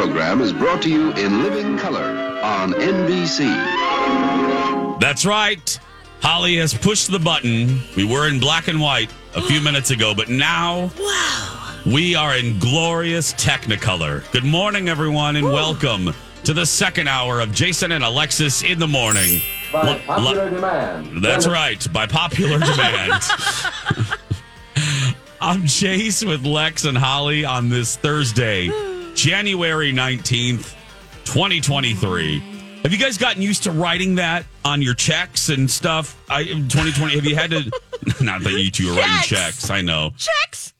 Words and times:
Program 0.00 0.40
is 0.40 0.50
brought 0.50 0.80
to 0.80 0.88
you 0.88 1.12
in 1.12 1.42
living 1.42 1.76
color 1.76 2.16
on 2.42 2.72
NBC. 2.72 3.38
That's 4.98 5.26
right. 5.26 5.78
Holly 6.22 6.56
has 6.56 6.72
pushed 6.72 7.10
the 7.10 7.18
button. 7.18 7.82
We 7.98 8.06
were 8.06 8.26
in 8.26 8.40
black 8.40 8.68
and 8.68 8.80
white 8.80 9.10
a 9.34 9.42
few 9.42 9.60
minutes 9.64 9.90
ago, 9.90 10.14
but 10.14 10.30
now 10.30 10.90
wow. 10.98 11.76
we 11.84 12.14
are 12.14 12.34
in 12.34 12.58
glorious 12.58 13.34
Technicolor. 13.34 14.24
Good 14.32 14.44
morning, 14.44 14.88
everyone, 14.88 15.36
and 15.36 15.46
welcome 15.46 16.14
to 16.44 16.54
the 16.54 16.64
second 16.64 17.06
hour 17.06 17.38
of 17.38 17.52
Jason 17.52 17.92
and 17.92 18.02
Alexis 18.02 18.62
in 18.62 18.78
the 18.78 18.88
morning. 18.88 19.42
By 19.70 19.98
popular 19.98 20.48
demand. 20.48 21.22
That's 21.22 21.46
right, 21.46 21.86
by 21.92 22.06
popular 22.06 22.58
demand. 22.58 23.22
I'm 25.42 25.66
Chase 25.66 26.24
with 26.24 26.46
Lex 26.46 26.86
and 26.86 26.96
Holly 26.96 27.44
on 27.44 27.68
this 27.68 27.96
Thursday, 27.96 28.68
January 29.20 29.92
19th, 29.92 30.74
2023. 31.26 32.38
Have 32.82 32.90
you 32.90 32.96
guys 32.96 33.18
gotten 33.18 33.42
used 33.42 33.64
to 33.64 33.70
writing 33.70 34.14
that 34.14 34.46
on 34.64 34.80
your 34.80 34.94
checks 34.94 35.50
and 35.50 35.70
stuff? 35.70 36.16
I 36.30 36.44
2020. 36.44 37.16
Have 37.16 37.26
you 37.26 37.36
had 37.36 37.50
to? 37.50 37.70
Not 38.24 38.42
that 38.44 38.52
you 38.52 38.70
two 38.70 38.88
are 38.88 38.96
writing 38.96 39.22
checks. 39.24 39.68
I 39.68 39.82
know 39.82 40.12
checks. 40.16 40.72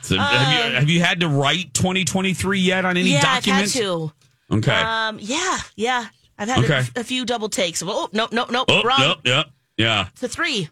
So 0.00 0.16
have 0.16 0.66
you 0.70 0.74
have 0.76 0.88
you 0.88 1.00
had 1.00 1.20
to 1.20 1.28
write 1.28 1.74
2023 1.74 2.58
yet 2.58 2.86
on 2.86 2.96
any 2.96 3.10
yeah, 3.10 3.20
document? 3.20 3.64
I've 3.66 3.72
had 3.74 3.82
to. 3.82 4.12
Okay. 4.50 4.72
Um. 4.72 5.18
Yeah. 5.20 5.58
Yeah. 5.76 6.06
I've 6.38 6.48
had 6.48 6.64
Okay. 6.64 6.84
a, 6.96 7.00
a 7.00 7.04
few 7.04 7.26
double 7.26 7.50
takes. 7.50 7.82
Oh 7.84 8.08
no 8.14 8.28
no 8.32 8.46
no 8.48 8.64
oh, 8.66 8.82
wrong. 8.82 8.98
yep, 8.98 9.18
yep, 9.24 9.46
yeah, 9.76 10.08
To 10.20 10.28
three. 10.28 10.70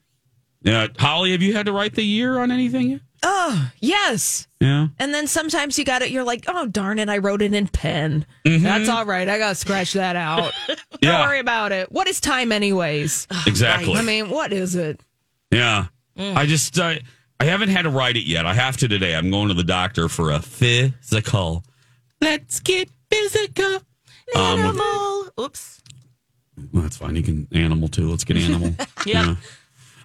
yeah. 0.62 0.86
Holly, 0.98 1.32
have 1.32 1.42
you 1.42 1.52
had 1.52 1.66
to 1.66 1.72
write 1.72 1.94
the 1.94 2.04
year 2.04 2.38
on 2.38 2.50
anything 2.50 2.88
yet? 2.92 3.00
Oh, 3.24 3.70
yes. 3.80 4.48
Yeah. 4.60 4.88
And 4.98 5.14
then 5.14 5.26
sometimes 5.26 5.78
you 5.78 5.84
got 5.84 6.02
it, 6.02 6.10
you're 6.10 6.24
like, 6.24 6.44
oh, 6.48 6.66
darn 6.66 6.98
it, 6.98 7.08
I 7.08 7.18
wrote 7.18 7.40
it 7.42 7.54
in 7.54 7.68
pen. 7.68 8.26
That's 8.44 8.88
all 8.88 9.04
right. 9.04 9.28
I 9.28 9.38
got 9.38 9.50
to 9.50 9.54
scratch 9.54 9.92
that 9.92 10.16
out. 10.16 10.52
Don't 10.66 10.78
Yeah. 11.02 11.26
worry 11.26 11.38
about 11.38 11.70
it. 11.72 11.92
What 11.92 12.08
is 12.08 12.20
time, 12.20 12.50
anyways? 12.52 13.28
Exactly. 13.46 13.94
I 13.94 14.02
mean, 14.02 14.28
what 14.30 14.52
is 14.52 14.74
it? 14.74 15.00
Yeah. 15.50 15.86
I 16.18 16.46
just 16.46 16.78
uh, 16.78 16.94
I 17.40 17.44
haven't 17.44 17.68
had 17.70 17.82
to 17.82 17.90
write 17.90 18.16
it 18.16 18.24
yet. 18.26 18.44
I 18.46 18.54
have 18.54 18.76
to 18.78 18.88
today. 18.88 19.14
I'm 19.14 19.30
going 19.30 19.48
to 19.48 19.54
the 19.54 19.64
doctor 19.64 20.08
for 20.08 20.30
a 20.30 20.40
physical. 20.40 21.64
Let's 22.20 22.60
get 22.60 22.88
physical. 23.10 23.76
Um, 24.34 24.60
Animal. 24.60 25.28
Oops. 25.40 25.82
well, 26.72 26.82
that's 26.82 26.96
fine. 26.96 27.16
You 27.16 27.22
can 27.22 27.48
animal 27.52 27.88
too. 27.88 28.08
Let's 28.10 28.24
get 28.24 28.36
animal. 28.36 28.74
Yeah. 29.06 29.34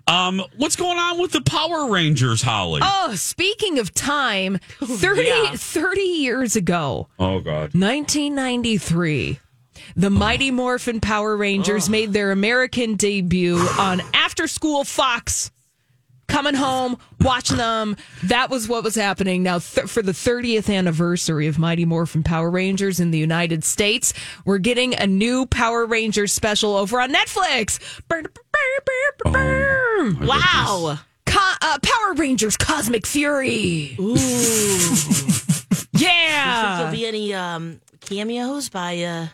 Um, 0.07 0.41
what's 0.55 0.75
going 0.77 0.97
on 0.97 1.19
with 1.19 1.31
the 1.33 1.41
Power 1.41 1.89
Rangers, 1.91 2.41
Holly? 2.41 2.79
Oh, 2.83 3.13
speaking 3.15 3.77
of 3.79 3.93
time, 3.93 4.57
30, 4.81 5.23
Yeah. 5.23 5.51
30 5.55 5.99
years 6.01 6.55
ago, 6.55 7.09
Oh, 7.19 7.39
God. 7.41 7.73
1993, 7.75 9.39
the 9.95 10.09
Mighty 10.09 10.49
Morphin 10.51 11.01
Power 11.01 11.35
Rangers 11.35 11.89
made 11.89 12.13
their 12.13 12.31
American 12.31 12.95
debut 12.95 13.57
on 13.77 14.01
After 14.13 14.47
School 14.47 14.83
Fox. 14.85 15.51
Coming 16.27 16.55
home, 16.55 16.97
watching 17.21 17.57
them. 17.57 17.95
That 18.23 18.49
was 18.49 18.67
what 18.67 18.83
was 18.83 18.95
happening. 18.95 19.43
Now, 19.43 19.59
th- 19.59 19.87
for 19.87 20.01
the 20.03 20.11
30th 20.11 20.71
anniversary 20.73 21.47
of 21.47 21.57
Mighty 21.57 21.85
Morphin 21.85 22.21
Power 22.21 22.49
Rangers 22.49 22.99
in 22.99 23.11
the 23.11 23.17
United 23.17 23.63
States, 23.63 24.13
we're 24.45 24.57
getting 24.57 24.93
a 24.93 25.07
new 25.07 25.45
Power 25.45 25.85
Rangers 25.85 26.33
special 26.33 26.75
over 26.75 26.99
on 26.99 27.13
Netflix. 27.13 27.79
Oh, 29.25 30.17
Wow. 30.21 30.99
Co- 31.25 31.53
uh, 31.61 31.79
Power 31.81 32.13
Rangers 32.15 32.55
Cosmic 32.57 33.05
Fury. 33.07 33.95
yeah. 35.93 36.77
There'll 36.77 36.91
be 36.91 37.05
any 37.05 37.33
um 37.33 37.79
cameos 38.01 38.69
by 38.69 39.01
uh 39.03 39.27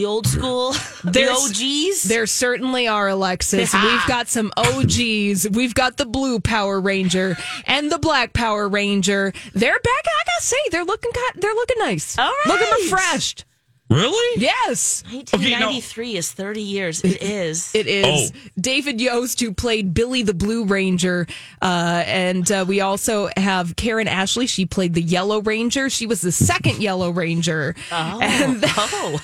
the 0.00 0.06
old 0.06 0.26
school, 0.26 0.72
the 1.04 1.28
OGs. 1.30 2.04
There 2.04 2.26
certainly 2.26 2.88
are, 2.88 3.08
Alexis. 3.08 3.74
We've 3.82 4.06
got 4.06 4.28
some 4.28 4.50
OGs. 4.56 5.50
We've 5.50 5.74
got 5.74 5.98
the 5.98 6.06
blue 6.06 6.40
Power 6.40 6.80
Ranger 6.80 7.36
and 7.66 7.92
the 7.92 7.98
black 7.98 8.32
Power 8.32 8.66
Ranger. 8.68 9.32
They're 9.52 9.78
back. 9.78 10.04
I 10.06 10.22
gotta 10.24 10.42
say, 10.42 10.56
they're 10.70 10.84
looking 10.84 11.10
they're 11.36 11.54
looking 11.54 11.78
nice. 11.80 12.18
All 12.18 12.32
looking 12.46 12.66
right. 12.66 12.80
refreshed. 12.82 13.44
Really? 13.90 14.40
Yes, 14.40 15.02
1993 15.10 16.16
is 16.16 16.30
30 16.30 16.62
years. 16.62 17.02
It 17.02 17.20
is. 17.20 17.74
it 17.74 17.88
is. 17.88 18.30
Oh. 18.32 18.38
David 18.58 19.00
Yost 19.00 19.40
who 19.40 19.52
played 19.52 19.92
Billy 19.92 20.22
the 20.22 20.32
Blue 20.32 20.64
Ranger, 20.64 21.26
uh, 21.60 22.04
and 22.06 22.50
uh, 22.52 22.64
we 22.68 22.80
also 22.80 23.28
have 23.36 23.74
Karan 23.74 24.06
Ashley. 24.06 24.46
She 24.46 24.64
played 24.64 24.94
the 24.94 25.02
Yellow 25.02 25.40
Ranger. 25.42 25.90
She 25.90 26.06
was 26.06 26.20
the 26.20 26.30
second 26.30 26.78
Yellow 26.80 27.10
Ranger. 27.10 27.74
oh. 27.90 28.20
And 28.22 28.62
oh. 28.66 29.20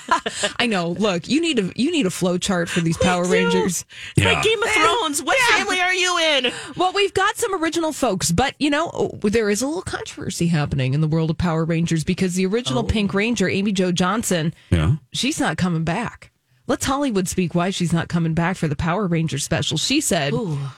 I 0.59 0.67
know. 0.67 0.89
Look, 0.89 1.29
you 1.29 1.39
need 1.39 1.59
a 1.59 1.71
you 1.75 1.89
need 1.91 2.05
a 2.05 2.11
flow 2.11 2.37
chart 2.37 2.67
for 2.67 2.81
these 2.81 2.97
Power. 2.97 3.23
Rangers. 3.23 3.85
It's 4.17 4.25
Yeah. 4.25 4.33
like 4.33 4.43
Game 4.43 4.61
of 4.61 4.69
Thrones. 4.69 5.23
What 5.23 5.37
family 5.53 5.79
are 5.79 5.93
you 5.93 6.17
in? 6.19 6.51
Well, 6.75 6.91
we've 6.93 7.13
got 7.13 7.37
some 7.37 7.55
original 7.55 7.93
folks, 7.93 8.31
but 8.33 8.53
you 8.59 8.69
know, 8.69 8.91
oh, 8.93 9.09
there 9.23 9.49
is 9.49 9.61
a 9.61 9.67
little 9.67 9.81
controversy 9.81 10.47
happening 10.47 10.93
in 10.93 10.99
the 11.01 11.07
world 11.07 11.29
of 11.29 11.37
Power 11.37 11.63
Rangers 11.63 12.03
because 12.03 12.35
the 12.35 12.45
original 12.45 12.83
Pink 12.83 13.13
Ranger, 13.13 13.47
Amy 13.49 13.71
Jo 13.71 13.91
Johnson, 13.91 14.53
Yeah. 14.69 14.95
she's 15.13 15.39
not 15.39 15.57
coming 15.57 15.83
back. 15.83 16.31
Let's 16.67 16.85
Hollywood 16.85 17.27
speak 17.29 17.55
why 17.55 17.69
she's 17.69 17.93
not 17.93 18.09
coming 18.09 18.33
back 18.33 18.57
for 18.57 18.67
the 18.67 18.75
Power 18.75 19.07
Ranger 19.07 19.37
special. 19.39 19.77
She 19.77 20.01
said, 20.01 20.33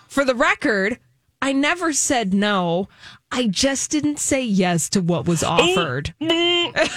for 0.08 0.24
the 0.24 0.36
record, 0.36 1.00
I 1.42 1.52
never 1.54 1.94
said 1.94 2.34
no. 2.34 2.88
I 3.32 3.48
just 3.48 3.90
didn't 3.90 4.20
say 4.20 4.44
yes 4.44 4.90
to 4.90 5.02
what 5.02 5.26
was 5.26 5.42
eh, 5.42 5.48
offered. 5.48 6.14
but 6.20 6.90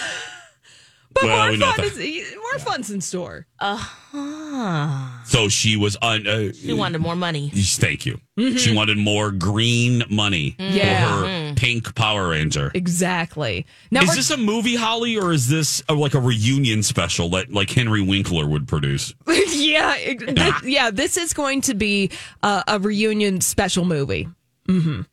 Well, 1.23 1.51
we 1.51 1.57
know 1.57 1.67
more, 1.67 1.75
fun 1.75 1.85
that. 1.87 1.97
is, 1.99 2.35
more 2.37 2.59
fun's 2.59 2.91
in 2.91 3.01
store. 3.01 3.47
Uh-huh. 3.61 5.25
So 5.25 5.49
she 5.49 5.77
was 5.77 5.97
on. 5.97 6.27
Uh, 6.27 6.53
She 6.53 6.73
wanted 6.73 7.01
more 7.01 7.17
money. 7.17 7.51
Thank 7.55 8.05
you. 8.07 8.21
Mm-hmm. 8.39 8.57
She 8.57 8.75
wanted 8.75 8.99
more 8.99 9.31
green 9.31 10.05
money 10.11 10.55
Yeah. 10.59 11.07
for 11.07 11.13
her 11.15 11.25
mm-hmm. 11.27 11.42
Pink 11.63 11.95
Power 11.95 12.29
Ranger. 12.29 12.71
Exactly. 12.75 13.65
Now 13.93 14.03
Is 14.03 14.15
this 14.17 14.31
a 14.31 14.37
movie, 14.37 14.75
Holly, 14.75 15.17
or 15.17 15.33
is 15.33 15.49
this 15.49 15.83
a, 15.89 15.95
like 15.95 16.15
a 16.15 16.21
reunion 16.21 16.83
special 16.83 17.29
that 17.31 17.53
like 17.53 17.71
Henry 17.71 18.03
Winkler 18.03 18.47
would 18.49 18.67
produce? 18.67 19.15
yeah, 19.29 19.95
it- 19.97 20.21
thi- 20.61 20.73
yeah. 20.73 20.91
This 20.91 21.17
is 21.17 21.33
going 21.33 21.61
to 21.63 21.75
be 21.75 22.11
uh, 22.43 22.63
a 22.67 22.79
reunion 22.81 23.41
special 23.41 23.85
movie. 23.85 24.29
Oh, 24.69 25.05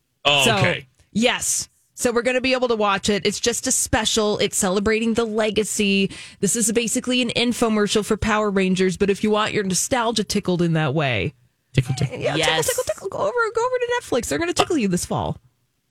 So, 0.45 0.55
okay. 0.57 0.87
Yes. 1.11 1.69
So 1.93 2.11
we're 2.13 2.21
going 2.21 2.35
to 2.35 2.41
be 2.41 2.53
able 2.53 2.69
to 2.69 2.75
watch 2.77 3.09
it. 3.09 3.25
It's 3.25 3.39
just 3.39 3.67
a 3.67 3.71
special. 3.71 4.37
It's 4.39 4.57
celebrating 4.57 5.13
the 5.15 5.25
legacy. 5.25 6.09
This 6.39 6.55
is 6.55 6.71
basically 6.71 7.21
an 7.21 7.29
infomercial 7.35 8.05
for 8.05 8.15
Power 8.17 8.49
Rangers. 8.49 8.95
But 8.97 9.09
if 9.09 9.23
you 9.23 9.29
want 9.31 9.51
your 9.53 9.63
nostalgia 9.65 10.23
tickled 10.23 10.61
in 10.61 10.73
that 10.73 10.93
way, 10.93 11.33
Tickle, 11.73 11.93
tickle. 11.95 12.17
yeah, 12.17 12.35
Yes. 12.35 12.67
tickle, 12.67 12.83
tickle, 12.85 12.93
tickle. 12.93 13.09
Go 13.09 13.17
over, 13.19 13.51
go 13.53 13.61
over 13.65 13.75
to 13.77 13.91
Netflix. 14.01 14.29
They're 14.29 14.39
going 14.39 14.47
to 14.47 14.53
tickle 14.53 14.77
you 14.77 14.87
this 14.87 15.05
fall. 15.05 15.37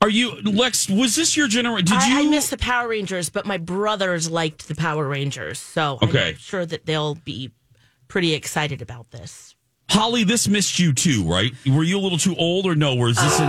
Are 0.00 0.08
you 0.08 0.40
Lex? 0.42 0.88
Was 0.88 1.16
this 1.16 1.36
your 1.36 1.48
generation? 1.48 1.86
Did 1.86 1.96
I, 1.96 2.20
you? 2.20 2.28
I 2.28 2.30
miss 2.30 2.50
the 2.50 2.56
Power 2.56 2.88
Rangers, 2.88 3.30
but 3.30 3.46
my 3.46 3.58
brothers 3.58 4.30
liked 4.30 4.68
the 4.68 4.74
Power 4.74 5.08
Rangers, 5.08 5.58
so 5.58 5.98
Okay. 6.02 6.30
I'm 6.30 6.36
sure 6.36 6.64
that 6.64 6.86
they'll 6.86 7.16
be 7.16 7.50
pretty 8.06 8.34
excited 8.34 8.80
about 8.80 9.10
this. 9.10 9.56
Holly, 9.90 10.22
this 10.22 10.46
missed 10.46 10.78
you 10.78 10.92
too, 10.92 11.24
right? 11.24 11.52
Were 11.66 11.82
you 11.82 11.98
a 11.98 12.02
little 12.02 12.18
too 12.18 12.36
old, 12.36 12.66
or 12.66 12.74
no? 12.74 12.94
Was 12.94 13.16
this 13.16 13.40
in, 13.40 13.46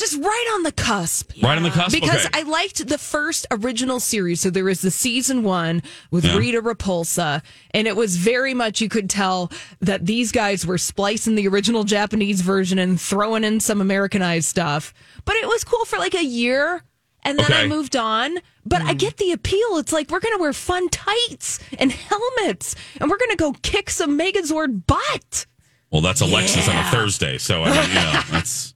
Just 0.00 0.16
right 0.16 0.50
on 0.54 0.62
the 0.62 0.72
cusp. 0.72 1.30
right 1.42 1.58
on 1.58 1.62
the 1.62 1.68
cusp? 1.68 1.92
Because 1.92 2.24
okay. 2.24 2.40
I 2.40 2.42
liked 2.44 2.88
the 2.88 2.96
first 2.96 3.46
original 3.50 4.00
series. 4.00 4.40
So 4.40 4.48
there 4.48 4.64
was 4.64 4.80
the 4.80 4.90
season 4.90 5.42
one 5.42 5.82
with 6.10 6.24
Yeah. 6.24 6.38
Rita 6.38 6.62
Repulsa, 6.62 7.42
and 7.72 7.86
it 7.86 7.94
was 7.96 8.16
very 8.16 8.54
much 8.54 8.80
you 8.80 8.88
could 8.88 9.10
tell 9.10 9.52
that 9.80 10.06
these 10.06 10.32
guys 10.32 10.64
were 10.64 10.78
splicing 10.78 11.34
the 11.34 11.46
original 11.48 11.84
Japanese 11.84 12.40
version 12.40 12.78
and 12.78 12.98
throwing 12.98 13.44
in 13.44 13.60
some 13.60 13.82
Americanized 13.82 14.48
stuff. 14.48 14.94
But 15.26 15.36
it 15.36 15.46
was 15.46 15.64
cool 15.64 15.84
for 15.84 15.98
like 15.98 16.14
a 16.14 16.24
year. 16.24 16.82
And 17.22 17.38
then 17.38 17.52
I 17.52 17.66
moved 17.66 17.94
on. 17.94 18.38
But 18.64 18.80
I 18.80 18.92
hmm. 18.92 18.96
get 18.96 19.18
the 19.18 19.32
appeal. 19.32 19.76
It's 19.76 19.92
like 19.92 20.10
we're 20.10 20.20
going 20.20 20.34
to 20.34 20.40
wear 20.40 20.54
fun 20.54 20.88
tights 20.88 21.60
and 21.78 21.92
helmets 21.92 22.74
and 22.98 23.10
we're 23.10 23.18
going 23.18 23.32
to 23.32 23.36
go 23.36 23.52
kick 23.60 23.90
some 23.90 24.18
Megazord 24.18 24.86
butt. 24.86 25.44
well, 25.90 26.00
that's 26.00 26.22
Alexis 26.22 26.68
on 26.68 26.76
a 26.76 26.84
Thursday, 26.84 27.36
so 27.36 27.64
I 27.64 27.70
mean, 27.70 27.88
you 27.90 27.94
know, 27.96 28.22
that's 28.30 28.74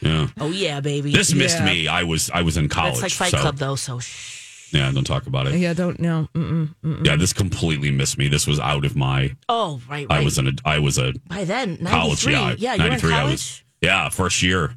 Yeah. 0.00 0.28
Oh 0.38 0.50
yeah, 0.50 0.80
baby. 0.80 1.10
This 1.12 1.34
missed 1.34 1.62
me. 1.62 1.88
I 1.88 2.02
was 2.04 2.30
I 2.30 2.42
was 2.42 2.56
in 2.56 2.68
college. 2.68 2.94
That's 3.00 3.02
like 3.02 3.12
Fight 3.12 3.30
so- 3.30 3.38
Club 3.40 3.56
though. 3.56 3.76
So 3.76 3.98
shh. 3.98 4.36
Yeah, 4.70 4.90
don't 4.92 5.04
talk 5.04 5.26
about 5.26 5.46
it. 5.46 5.54
Yeah, 5.54 5.72
don't 5.72 5.98
know. 5.98 6.28
Mm-mm. 6.34 7.06
Yeah, 7.06 7.16
this 7.16 7.32
completely 7.32 7.90
missed 7.90 8.18
me. 8.18 8.28
This 8.28 8.46
was 8.46 8.60
out 8.60 8.84
of 8.84 8.94
my. 8.96 9.34
Oh 9.48 9.80
right, 9.88 10.06
right. 10.10 10.20
I 10.20 10.22
was 10.24 10.36
in 10.38 10.46
a. 10.48 10.52
I 10.64 10.78
was 10.78 10.98
a 10.98 11.14
by 11.26 11.44
then 11.44 11.78
college. 11.86 12.26
93. 12.26 12.32
Yeah, 12.32 12.54
yeah, 12.58 12.74
you 12.74 12.80
were 12.80 12.86
in 12.86 12.90
93. 12.92 13.10
college. 13.10 13.24
I 13.26 13.30
was. 13.30 13.62
Yeah, 13.80 14.08
first 14.10 14.42
year. 14.42 14.76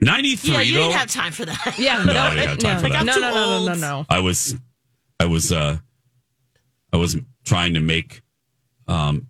Ninety 0.00 0.34
three. 0.36 0.52
yeah, 0.54 0.60
you 0.60 0.74
though. 0.74 0.80
didn't 0.88 0.94
have 0.98 1.10
time 1.10 1.32
for 1.32 1.44
that. 1.46 1.74
Yeah, 1.78 2.02
No, 2.04 2.12
no, 2.12 2.20
I 2.20 2.34
didn't 2.34 2.48
have 2.48 2.58
time 2.58 2.76
no, 2.76 2.82
for 2.82 2.88
that. 2.92 3.04
no, 3.06 3.14
no, 3.14 3.20
no, 3.30 3.64
no, 3.66 3.74
no, 3.74 3.80
no. 3.80 4.06
I 4.10 4.18
was, 4.18 4.56
I 5.20 5.26
was, 5.26 5.52
uh, 5.52 5.78
I 6.92 6.96
was 6.96 7.16
trying 7.44 7.74
to 7.74 7.80
make, 7.80 8.20
um, 8.88 9.28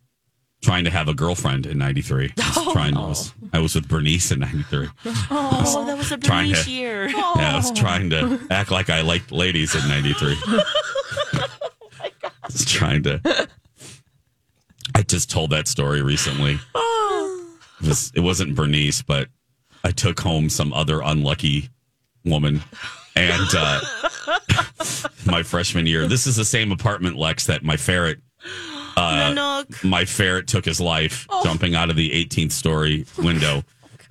trying 0.62 0.84
to 0.84 0.90
have 0.90 1.08
a 1.08 1.14
girlfriend 1.14 1.66
in 1.66 1.78
'93. 1.78 2.32
I 2.38 2.52
was 2.64 2.72
trying. 2.72 2.96
I 2.96 3.06
was, 3.06 3.34
I 3.52 3.58
was 3.58 3.74
with 3.74 3.88
Bernice 3.88 4.30
in 4.32 4.40
'93. 4.40 4.88
Oh, 5.30 5.84
that 5.86 5.96
was 5.98 6.12
a 6.12 6.18
Bernice 6.18 6.64
to- 6.64 6.70
year. 6.70 7.08
Yeah, 7.08 7.52
I 7.52 7.56
was 7.56 7.70
trying 7.72 8.10
to 8.10 8.40
act 8.50 8.70
like 8.70 8.90
I 8.90 9.00
liked 9.02 9.32
ladies 9.32 9.74
in 9.74 9.86
'93. 9.88 10.36
I 10.44 11.46
was 12.46 12.64
trying 12.64 13.02
to. 13.04 13.48
I 14.94 15.02
just 15.02 15.30
told 15.30 15.50
that 15.50 15.68
story 15.68 16.02
recently. 16.02 16.58
It, 16.74 17.88
was, 17.88 18.12
it 18.14 18.20
wasn't 18.20 18.54
Bernice, 18.54 19.02
but 19.02 19.28
I 19.84 19.90
took 19.90 20.20
home 20.20 20.48
some 20.48 20.72
other 20.72 21.00
unlucky 21.00 21.70
woman. 22.24 22.62
And 23.16 23.48
uh, 23.54 23.80
my 25.26 25.42
freshman 25.42 25.86
year, 25.86 26.06
this 26.06 26.26
is 26.26 26.36
the 26.36 26.44
same 26.44 26.72
apartment, 26.72 27.16
Lex, 27.16 27.46
that 27.46 27.62
my 27.64 27.76
ferret, 27.76 28.20
uh, 28.96 29.64
my 29.84 30.04
ferret 30.04 30.46
took 30.46 30.64
his 30.64 30.80
life 30.80 31.26
jumping 31.42 31.74
out 31.74 31.90
of 31.90 31.96
the 31.96 32.10
18th 32.10 32.52
story 32.52 33.04
window. 33.18 33.62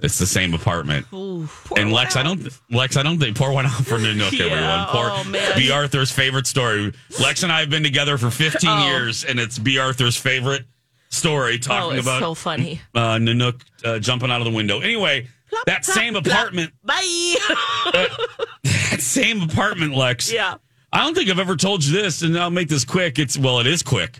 It's 0.03 0.17
the 0.17 0.25
same 0.25 0.55
apartment. 0.55 1.05
and 1.11 1.91
Lex, 1.93 2.15
I 2.15 2.23
don't, 2.23 2.49
Lex, 2.71 2.97
I 2.97 3.03
don't 3.03 3.19
think 3.19 3.37
pour 3.37 3.51
one 3.53 3.67
out 3.67 3.85
for 3.85 3.99
Nanook, 3.99 4.31
Yeah, 4.31 4.45
everyone. 4.45 4.85
Pour 4.87 5.11
oh, 5.11 5.23
man. 5.25 5.55
B. 5.57 5.69
Arthur's 5.69 6.09
favorite 6.11 6.47
story. 6.47 6.91
Lex 7.19 7.43
and 7.43 7.51
I 7.51 7.59
have 7.59 7.69
been 7.69 7.83
together 7.83 8.17
for 8.17 8.31
15 8.31 8.67
Oh. 8.67 8.87
years, 8.87 9.23
and 9.23 9.39
it's 9.39 9.59
B. 9.59 9.77
Arthur's 9.77 10.17
favorite 10.17 10.65
story 11.09 11.55
Oh, 11.55 11.57
talking 11.57 11.97
it's 11.99 12.07
about 12.07 12.19
so 12.19 12.33
funny. 12.33 12.81
uh, 12.95 13.17
Nanook 13.17 13.61
uh, 13.85 13.99
jumping 13.99 14.31
out 14.31 14.41
of 14.41 14.45
the 14.45 14.51
window. 14.55 14.79
Anyway, 14.79 15.27
that 15.67 15.85
same 15.85 16.15
apartment, 16.15 16.71
Bye. 16.83 17.35
that 17.83 18.97
same 18.99 19.41
apartment, 19.43 19.93
Lex. 19.93 20.31
yeah. 20.31 20.55
I 20.93 21.03
don't 21.03 21.13
think 21.15 21.29
I've 21.29 21.39
ever 21.39 21.55
told 21.55 21.85
you 21.85 21.93
this, 21.93 22.21
and 22.21 22.37
I'll 22.37 22.49
make 22.49 22.67
this 22.69 22.83
quick. 22.85 23.17
It's 23.19 23.37
well, 23.37 23.59
it 23.59 23.67
is 23.67 23.81
quick. 23.83 24.19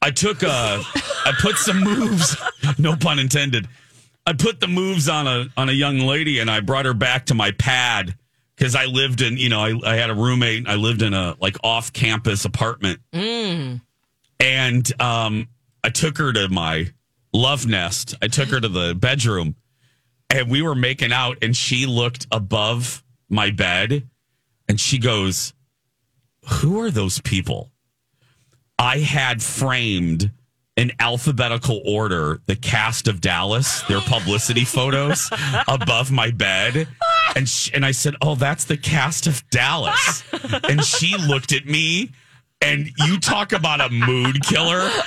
I 0.00 0.10
took 0.10 0.42
uh 0.42 0.82
I 1.24 1.32
put 1.40 1.56
some 1.56 1.80
moves, 1.82 2.36
no 2.78 2.96
pun 2.96 3.18
intended. 3.18 3.68
I 4.26 4.32
put 4.34 4.60
the 4.60 4.68
moves 4.68 5.08
on 5.08 5.26
a 5.26 5.46
on 5.56 5.68
a 5.68 5.72
young 5.72 5.98
lady, 5.98 6.38
and 6.38 6.50
I 6.50 6.60
brought 6.60 6.84
her 6.84 6.94
back 6.94 7.26
to 7.26 7.34
my 7.34 7.50
pad 7.52 8.14
because 8.56 8.74
I 8.74 8.84
lived 8.86 9.20
in, 9.22 9.36
you 9.36 9.48
know, 9.48 9.60
I, 9.60 9.74
I 9.84 9.94
had 9.96 10.10
a 10.10 10.14
roommate. 10.14 10.68
I 10.68 10.74
lived 10.74 11.02
in 11.02 11.14
a 11.14 11.34
like 11.40 11.56
off 11.64 11.92
campus 11.92 12.44
apartment, 12.44 13.00
and 14.40 15.00
um, 15.00 15.48
I 15.82 15.90
took 15.90 16.18
her 16.18 16.32
to 16.32 16.48
my 16.48 16.88
love 17.32 17.66
nest. 17.66 18.14
I 18.20 18.28
took 18.28 18.48
her 18.50 18.60
to 18.60 18.68
the 18.68 18.94
bedroom, 18.94 19.56
and 20.30 20.50
we 20.50 20.62
were 20.62 20.74
making 20.74 21.12
out, 21.12 21.38
and 21.42 21.56
she 21.56 21.86
looked 21.86 22.26
above 22.30 23.02
my 23.28 23.50
bed, 23.50 24.08
and 24.68 24.78
she 24.80 24.98
goes, 24.98 25.54
"Who 26.60 26.80
are 26.80 26.90
those 26.90 27.20
people?" 27.20 27.70
I 28.78 28.98
had 28.98 29.42
framed 29.42 30.30
in 30.76 30.92
alphabetical 31.00 31.82
order 31.84 32.40
the 32.46 32.54
cast 32.54 33.08
of 33.08 33.20
Dallas, 33.20 33.82
their 33.82 34.00
publicity 34.00 34.64
photos 34.64 35.28
above 35.68 36.12
my 36.12 36.30
bed. 36.30 36.86
And 37.34 37.48
sh 37.48 37.70
and 37.74 37.84
I 37.84 37.90
said, 37.90 38.14
"Oh, 38.22 38.34
that's 38.36 38.64
the 38.64 38.76
cast 38.76 39.26
of 39.26 39.42
Dallas." 39.50 40.22
And 40.68 40.84
she 40.84 41.16
looked 41.16 41.52
at 41.52 41.66
me 41.66 42.10
and 42.60 42.90
you 43.06 43.18
talk 43.20 43.52
about 43.52 43.80
a 43.80 43.88
mood 43.90 44.42
killer. 44.44 44.88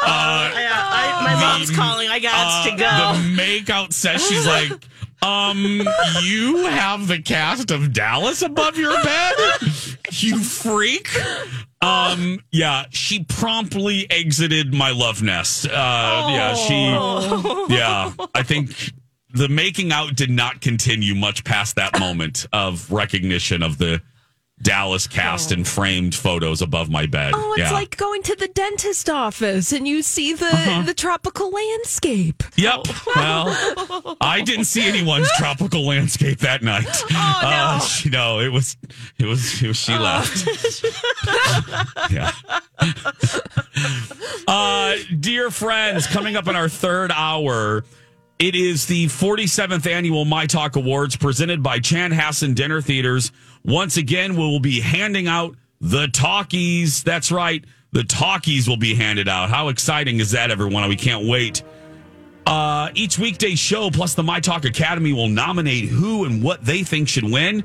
Uh, 0.00 0.50
Yeah, 0.54 0.70
I, 0.72 1.20
my 1.24 1.40
mom's 1.40 1.68
the- 1.70 1.74
calling. 1.74 2.08
I 2.08 2.18
got 2.20 2.32
uh, 2.34 2.70
to 2.70 2.76
go. 2.76 2.76
The 3.36 3.42
makeout 3.42 3.92
says 3.92 4.24
she's 4.26 4.46
like, 4.46 4.70
um, 5.22 5.82
you 6.22 6.66
have 6.66 7.08
the 7.08 7.20
cast 7.20 7.70
of 7.70 7.92
Dallas 7.92 8.42
above 8.42 8.76
your 8.76 8.94
bed, 9.02 9.34
you 10.10 10.38
freak. 10.38 11.08
Um, 11.80 12.40
yeah, 12.50 12.86
she 12.90 13.24
promptly 13.24 14.10
exited 14.10 14.74
my 14.74 14.90
love 14.90 15.22
nest. 15.22 15.66
Uh, 15.66 16.26
yeah, 16.30 16.54
she, 16.54 17.74
yeah, 17.74 18.12
I 18.34 18.42
think 18.42 18.92
the 19.30 19.48
making 19.48 19.92
out 19.92 20.16
did 20.16 20.30
not 20.30 20.60
continue 20.60 21.14
much 21.14 21.44
past 21.44 21.76
that 21.76 21.98
moment 21.98 22.46
of 22.52 22.90
recognition 22.90 23.62
of 23.62 23.78
the 23.78 24.02
Dallas 24.60 25.06
cast 25.06 25.52
and 25.52 25.66
framed 25.66 26.14
photos 26.14 26.60
above 26.62 26.90
my 26.90 27.06
bed. 27.06 27.32
Oh, 27.34 27.52
it's 27.52 27.60
yeah. 27.60 27.72
like 27.72 27.96
going 27.96 28.22
to 28.24 28.34
the 28.34 28.48
dentist 28.48 29.08
office 29.08 29.72
and 29.72 29.86
you 29.86 30.02
see 30.02 30.34
the 30.34 30.46
Uh-huh. 30.46 30.82
the 30.82 30.94
tropical 30.94 31.50
landscape. 31.50 32.42
Yep. 32.56 32.86
Well, 33.14 34.16
I 34.20 34.40
didn't 34.44 34.64
see 34.64 34.86
anyone's 34.86 35.30
tropical 35.38 35.86
landscape 35.86 36.40
that 36.40 36.62
night. 36.62 36.86
Oh 36.88 37.38
no! 37.42 37.48
Uh, 37.48 37.78
she- 37.80 38.10
no, 38.10 38.40
it 38.40 38.48
was 38.52 38.76
it 39.18 39.26
was 39.26 39.62
it 39.62 39.68
was 39.68 39.76
she 39.76 39.96
left. 39.96 40.44
yeah. 42.10 42.32
Uh, 44.46 44.96
dear 45.20 45.50
friends, 45.50 46.06
coming 46.06 46.36
up 46.36 46.48
in 46.48 46.56
our 46.56 46.68
third 46.68 47.12
hour. 47.12 47.84
It 48.38 48.54
is 48.54 48.86
the 48.86 49.06
47th 49.06 49.84
annual 49.90 50.24
My 50.24 50.46
Talk 50.46 50.76
Awards 50.76 51.16
presented 51.16 51.60
by 51.60 51.80
Chanhassen 51.80 52.54
Dinner 52.54 52.80
Theaters. 52.80 53.32
Once 53.64 53.96
again, 53.96 54.32
we 54.32 54.38
will 54.42 54.60
be 54.60 54.80
handing 54.80 55.28
out 55.28 55.56
the 55.80 56.08
talkies. 56.08 57.02
That's 57.02 57.30
right. 57.30 57.64
The 57.92 58.04
talkies 58.04 58.68
will 58.68 58.76
be 58.76 58.94
handed 58.94 59.28
out. 59.28 59.50
How 59.50 59.68
exciting 59.68 60.20
is 60.20 60.32
that, 60.32 60.50
everyone? 60.50 60.88
We 60.88 60.96
can't 60.96 61.26
wait. 61.26 61.62
Uh, 62.46 62.90
each 62.94 63.18
weekday 63.18 63.54
show 63.54 63.90
plus 63.90 64.14
the 64.14 64.22
My 64.22 64.40
Talk 64.40 64.64
Academy 64.64 65.12
will 65.12 65.28
nominate 65.28 65.84
who 65.84 66.24
and 66.24 66.42
what 66.42 66.64
they 66.64 66.82
think 66.82 67.08
should 67.08 67.24
win. 67.30 67.62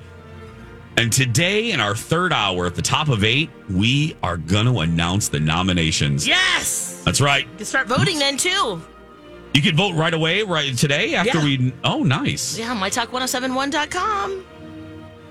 And 0.97 1.11
today, 1.11 1.71
in 1.71 1.79
our 1.79 1.95
third 1.95 2.31
hour 2.31 2.67
at 2.67 2.75
the 2.75 2.81
top 2.81 3.07
of 3.09 3.23
eight, 3.23 3.49
we 3.69 4.15
are 4.21 4.37
going 4.37 4.65
to 4.67 4.79
announce 4.79 5.27
the 5.29 5.39
nominations. 5.39 6.27
yes. 6.27 7.01
That's 7.03 7.19
right. 7.19 7.45
You 7.49 7.57
can 7.57 7.65
start 7.65 7.87
voting 7.87 8.19
then 8.19 8.37
too. 8.37 8.81
You 9.53 9.61
can 9.61 9.75
vote 9.75 9.93
right 9.95 10.13
away, 10.13 10.43
right 10.43 10.75
today 10.77 11.15
after 11.15 11.39
Yeah. 11.39 11.43
we. 11.43 11.73
Oh, 11.83 12.03
nice. 12.03 12.57
Yeah, 12.57 12.75
mytalk1071.com. 12.75 14.45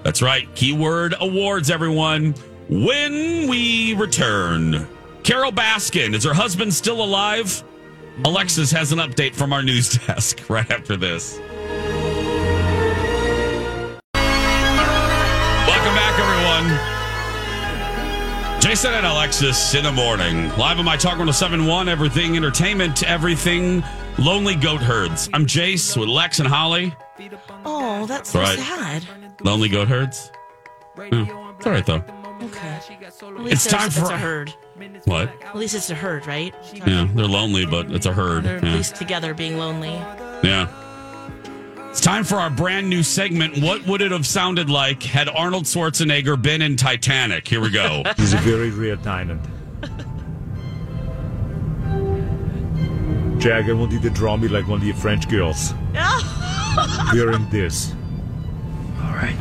That's 0.02 0.20
right. 0.22 0.52
Keyword 0.54 1.14
awards, 1.20 1.70
everyone. 1.70 2.34
When 2.68 3.48
we 3.48 3.94
return, 3.94 4.86
Carole 5.22 5.52
Baskin, 5.52 6.14
is 6.14 6.24
her 6.24 6.34
husband 6.34 6.74
still 6.74 7.02
alive? 7.02 7.62
Alexis 8.24 8.70
has 8.72 8.92
an 8.92 8.98
update 8.98 9.34
from 9.34 9.52
our 9.52 9.62
news 9.62 9.90
desk 10.06 10.48
right 10.50 10.70
after 10.70 10.96
this. 10.96 11.38
Welcome 15.68 15.94
back, 15.94 16.18
everyone. 16.18 16.92
Jason 18.60 18.94
and 18.94 19.06
Alexis 19.06 19.74
in 19.74 19.84
the 19.84 19.92
morning. 19.92 20.48
Live 20.56 20.78
on 20.78 20.84
my 20.84 20.96
Talk 20.96 21.18
1071, 21.18 21.88
everything 21.88 22.36
entertainment, 22.36 23.02
everything 23.04 23.82
lonely 24.18 24.54
goat 24.54 24.80
herds. 24.80 25.28
I'm 25.32 25.46
Jace 25.46 25.96
with 25.96 26.08
Lex 26.08 26.38
and 26.38 26.48
Holly. 26.48 26.94
Oh, 27.64 28.06
that's 28.06 28.30
so 28.30 28.40
Right. 28.40 28.58
sad. 28.58 29.04
Lonely 29.42 29.68
goat 29.68 29.88
herds? 29.88 30.30
Yeah, 30.98 31.26
it's 31.56 31.66
all 31.66 31.72
right, 31.72 31.86
though. 31.86 32.04
Okay. 32.42 32.78
It's 33.50 33.64
time 33.66 33.86
it's 33.86 33.98
for- 33.98 34.12
a 34.12 34.18
herd. 34.18 34.52
What? 35.04 35.30
At 35.44 35.56
least 35.56 35.74
it's 35.74 35.90
a 35.90 35.94
herd, 35.94 36.26
right? 36.26 36.52
Yeah, 36.74 37.06
they're 37.14 37.26
lonely, 37.26 37.64
but 37.66 37.90
it's 37.92 38.06
a 38.06 38.12
herd. 38.12 38.44
They're 38.44 38.56
at 38.56 38.64
Yeah. 38.64 38.74
least 38.74 38.96
together 38.96 39.32
being 39.34 39.58
lonely. 39.58 39.94
yeah. 40.42 40.66
It's 41.90 42.00
time 42.00 42.24
for 42.24 42.36
our 42.36 42.48
brand 42.50 42.88
new 42.88 43.02
segment. 43.02 43.58
What 43.62 43.86
would 43.86 44.00
it 44.00 44.12
have 44.12 44.26
sounded 44.26 44.70
like 44.70 45.02
had 45.02 45.28
Arnold 45.28 45.64
Schwarzenegger 45.64 46.40
been 46.40 46.62
in 46.62 46.76
Titanic? 46.76 47.46
Here 47.46 47.60
we 47.60 47.68
go. 47.70 48.02
He's 48.16 48.32
a 48.32 48.38
very 48.38 48.70
rare 48.70 48.96
diamond. 48.96 49.40
Jack, 53.40 53.64
I 53.68 53.72
want 53.72 53.90
you 53.92 54.00
to 54.00 54.10
draw 54.10 54.36
me 54.36 54.48
like 54.48 54.66
one 54.68 54.78
of 54.80 54.84
your 54.86 54.96
French 54.96 55.28
girls. 55.28 55.74
Oh. 55.94 56.38
Wearing 57.12 57.48
this. 57.50 57.94
All 59.02 59.12
right. 59.12 59.36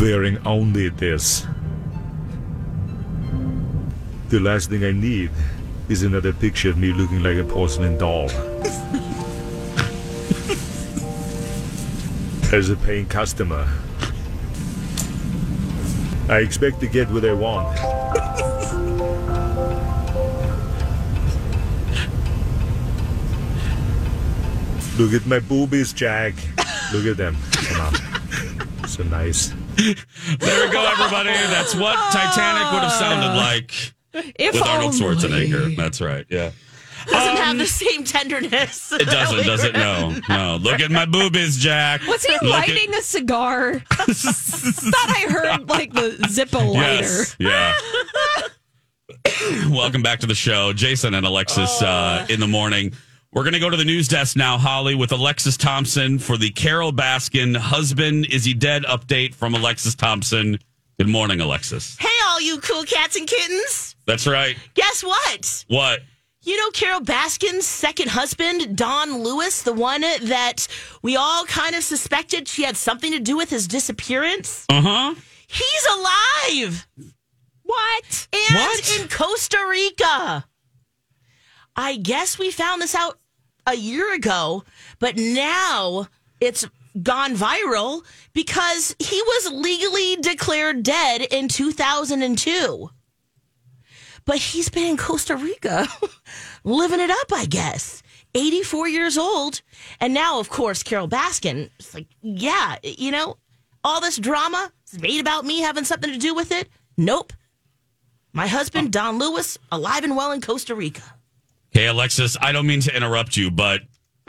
Wearing 0.00 0.38
only 0.46 0.88
this. 0.88 1.46
The 4.28 4.40
last 4.40 4.70
thing 4.70 4.84
I 4.84 4.92
need 4.92 5.30
is 5.88 6.02
another 6.02 6.32
picture 6.32 6.70
of 6.70 6.78
me 6.78 6.92
looking 6.92 7.22
like 7.22 7.36
a 7.36 7.44
porcelain 7.44 7.98
doll. 7.98 8.30
As 12.52 12.70
a 12.70 12.76
paying 12.76 13.06
customer, 13.06 13.68
I 16.28 16.38
expect 16.38 16.80
to 16.80 16.86
get 16.86 17.10
what 17.10 17.24
I 17.24 17.34
want. 17.34 18.51
Look 24.98 25.14
at 25.14 25.26
my 25.26 25.40
boobies, 25.40 25.92
Jack. 25.92 26.34
Look 26.92 27.06
at 27.06 27.16
them. 27.16 27.36
Come 27.52 27.80
on. 27.80 28.88
So 28.88 29.02
nice. 29.04 29.48
There 29.76 29.94
we 30.66 30.72
go, 30.72 30.84
everybody. 30.92 31.30
That's 31.30 31.74
what 31.74 31.96
Titanic 32.12 32.72
would 32.72 32.82
have 32.82 32.92
sounded 32.92 33.34
like 33.36 33.72
If 34.12 34.54
with 34.54 34.62
Arnold 34.62 34.94
only. 35.00 35.16
Schwarzenegger. 35.16 35.76
That's 35.76 36.00
right. 36.00 36.26
Yeah. 36.28 36.50
Doesn't 37.06 37.36
have 37.36 37.58
the 37.58 37.66
same 37.66 38.04
tenderness. 38.04 38.92
It 39.00 39.06
doesn't, 39.06 39.44
does 39.44 39.64
it? 39.64 39.72
No. 39.72 40.14
No. 40.28 40.58
Look 40.60 40.80
at 40.80 40.90
my 40.90 41.06
boobies, 41.06 41.56
Jack. 41.56 42.06
Was 42.06 42.22
he 42.24 42.32
Look 42.34 42.42
at- 42.42 42.48
lighting 42.68 42.94
a 42.94 43.02
cigar? 43.02 43.78
Thought 43.90 44.94
I 45.08 45.26
heard 45.28 45.68
like 45.68 45.92
the 45.94 46.10
Zippo 46.28 46.72
lighter. 46.74 47.06
Yes. 47.06 47.36
Yeah. 47.38 47.72
Welcome 49.70 50.02
back 50.02 50.20
to 50.20 50.26
the 50.26 50.34
show. 50.34 50.72
Jason 50.72 51.14
and 51.14 51.24
Alexis 51.26 51.80
uh, 51.82 52.26
in 52.28 52.38
the 52.40 52.46
morning. 52.46 52.92
We're 53.32 53.44
going 53.44 53.54
to 53.54 53.60
go 53.60 53.70
to 53.70 53.76
the 53.78 53.84
news 53.84 54.08
desk 54.08 54.36
now, 54.36 54.58
Holly, 54.58 54.94
with 54.94 55.10
Alexis 55.10 55.56
Thompson 55.56 56.18
for 56.18 56.36
the 56.36 56.50
Carole 56.50 56.92
Baskin 56.92 57.56
husband 57.56 58.26
is 58.26 58.44
he 58.44 58.52
dead 58.52 58.82
update 58.84 59.34
from 59.34 59.54
Alexis 59.54 59.94
Thompson. 59.94 60.58
Good 60.98 61.08
morning, 61.08 61.40
Alexis. 61.40 61.96
Hey, 61.98 62.08
all 62.26 62.42
you 62.42 62.58
cool 62.58 62.84
cats 62.84 63.16
and 63.16 63.26
kittens. 63.26 63.96
That's 64.06 64.26
right. 64.26 64.56
Guess 64.74 65.02
what? 65.02 65.64
What? 65.68 66.00
You 66.42 66.58
know 66.58 66.70
Carole 66.72 67.00
Baskin's 67.00 67.66
second 67.66 68.10
husband, 68.10 68.76
Don 68.76 69.22
Lewis, 69.22 69.62
the 69.62 69.72
one 69.72 70.02
that 70.02 70.66
we 71.00 71.16
all 71.16 71.44
kind 71.46 71.74
of 71.74 71.84
suspected 71.84 72.48
she 72.48 72.64
had 72.64 72.76
something 72.76 73.12
to 73.12 73.20
do 73.20 73.36
with 73.38 73.48
his 73.48 73.66
disappearance? 73.66 74.66
Uh 74.68 74.82
huh. 74.82 75.14
He's 75.46 75.86
alive. 75.86 76.86
What? 77.62 78.28
And 78.34 78.56
What? 78.56 79.00
in 79.00 79.08
Costa 79.08 79.58
Rica. 79.70 80.44
I 81.74 81.96
guess 81.96 82.38
we 82.38 82.50
found 82.50 82.82
this 82.82 82.94
out 82.94 83.18
a 83.66 83.74
year 83.74 84.12
ago, 84.14 84.64
but 84.98 85.16
now 85.16 86.08
it's 86.40 86.66
gone 87.02 87.34
viral 87.34 88.04
because 88.32 88.94
he 88.98 89.22
was 89.22 89.52
legally 89.52 90.16
declared 90.16 90.82
dead 90.82 91.22
in 91.22 91.48
2002. 91.48 92.90
But 94.24 94.36
he's 94.38 94.68
been 94.68 94.90
in 94.90 94.96
Costa 94.96 95.36
Rica 95.36 95.88
living 96.64 97.00
it 97.00 97.10
up, 97.10 97.32
I 97.32 97.44
guess. 97.46 98.02
84 98.34 98.88
years 98.88 99.18
old. 99.18 99.62
And 100.00 100.14
now, 100.14 100.38
of 100.38 100.48
course, 100.48 100.82
Carole 100.82 101.08
Baskin 101.08 101.70
is 101.78 101.94
like, 101.94 102.06
yeah, 102.22 102.76
you 102.82 103.10
know, 103.10 103.36
all 103.84 104.00
this 104.00 104.16
drama 104.16 104.72
is 104.90 105.00
made 105.00 105.20
about 105.20 105.44
me 105.44 105.60
having 105.60 105.84
something 105.84 106.12
to 106.12 106.18
do 106.18 106.34
with 106.34 106.52
it. 106.52 106.68
Nope. 106.96 107.32
My 108.32 108.46
husband, 108.46 108.88
oh. 108.88 108.90
Don 108.90 109.18
Lewis, 109.18 109.58
alive 109.70 110.04
and 110.04 110.16
well 110.16 110.32
in 110.32 110.40
Costa 110.40 110.74
Rica. 110.74 111.02
Hey, 111.72 111.86
Alexis, 111.86 112.36
I 112.40 112.52
don't 112.52 112.66
mean 112.66 112.80
to 112.82 112.94
interrupt 112.94 113.36
you, 113.36 113.50
but 113.50 113.80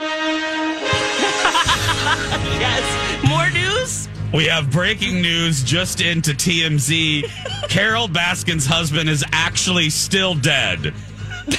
Yes. 2.60 3.28
More 3.28 3.50
news? 3.50 4.08
we 4.34 4.46
have 4.46 4.72
breaking 4.72 5.22
news 5.22 5.62
just 5.64 6.02
into 6.02 6.32
TMZ. 6.32 7.24
Carole 7.70 8.08
Baskin's 8.08 8.66
husband 8.66 9.10
is 9.10 9.24
actually 9.32 9.90
still 9.90 10.36
dead. 10.36 10.94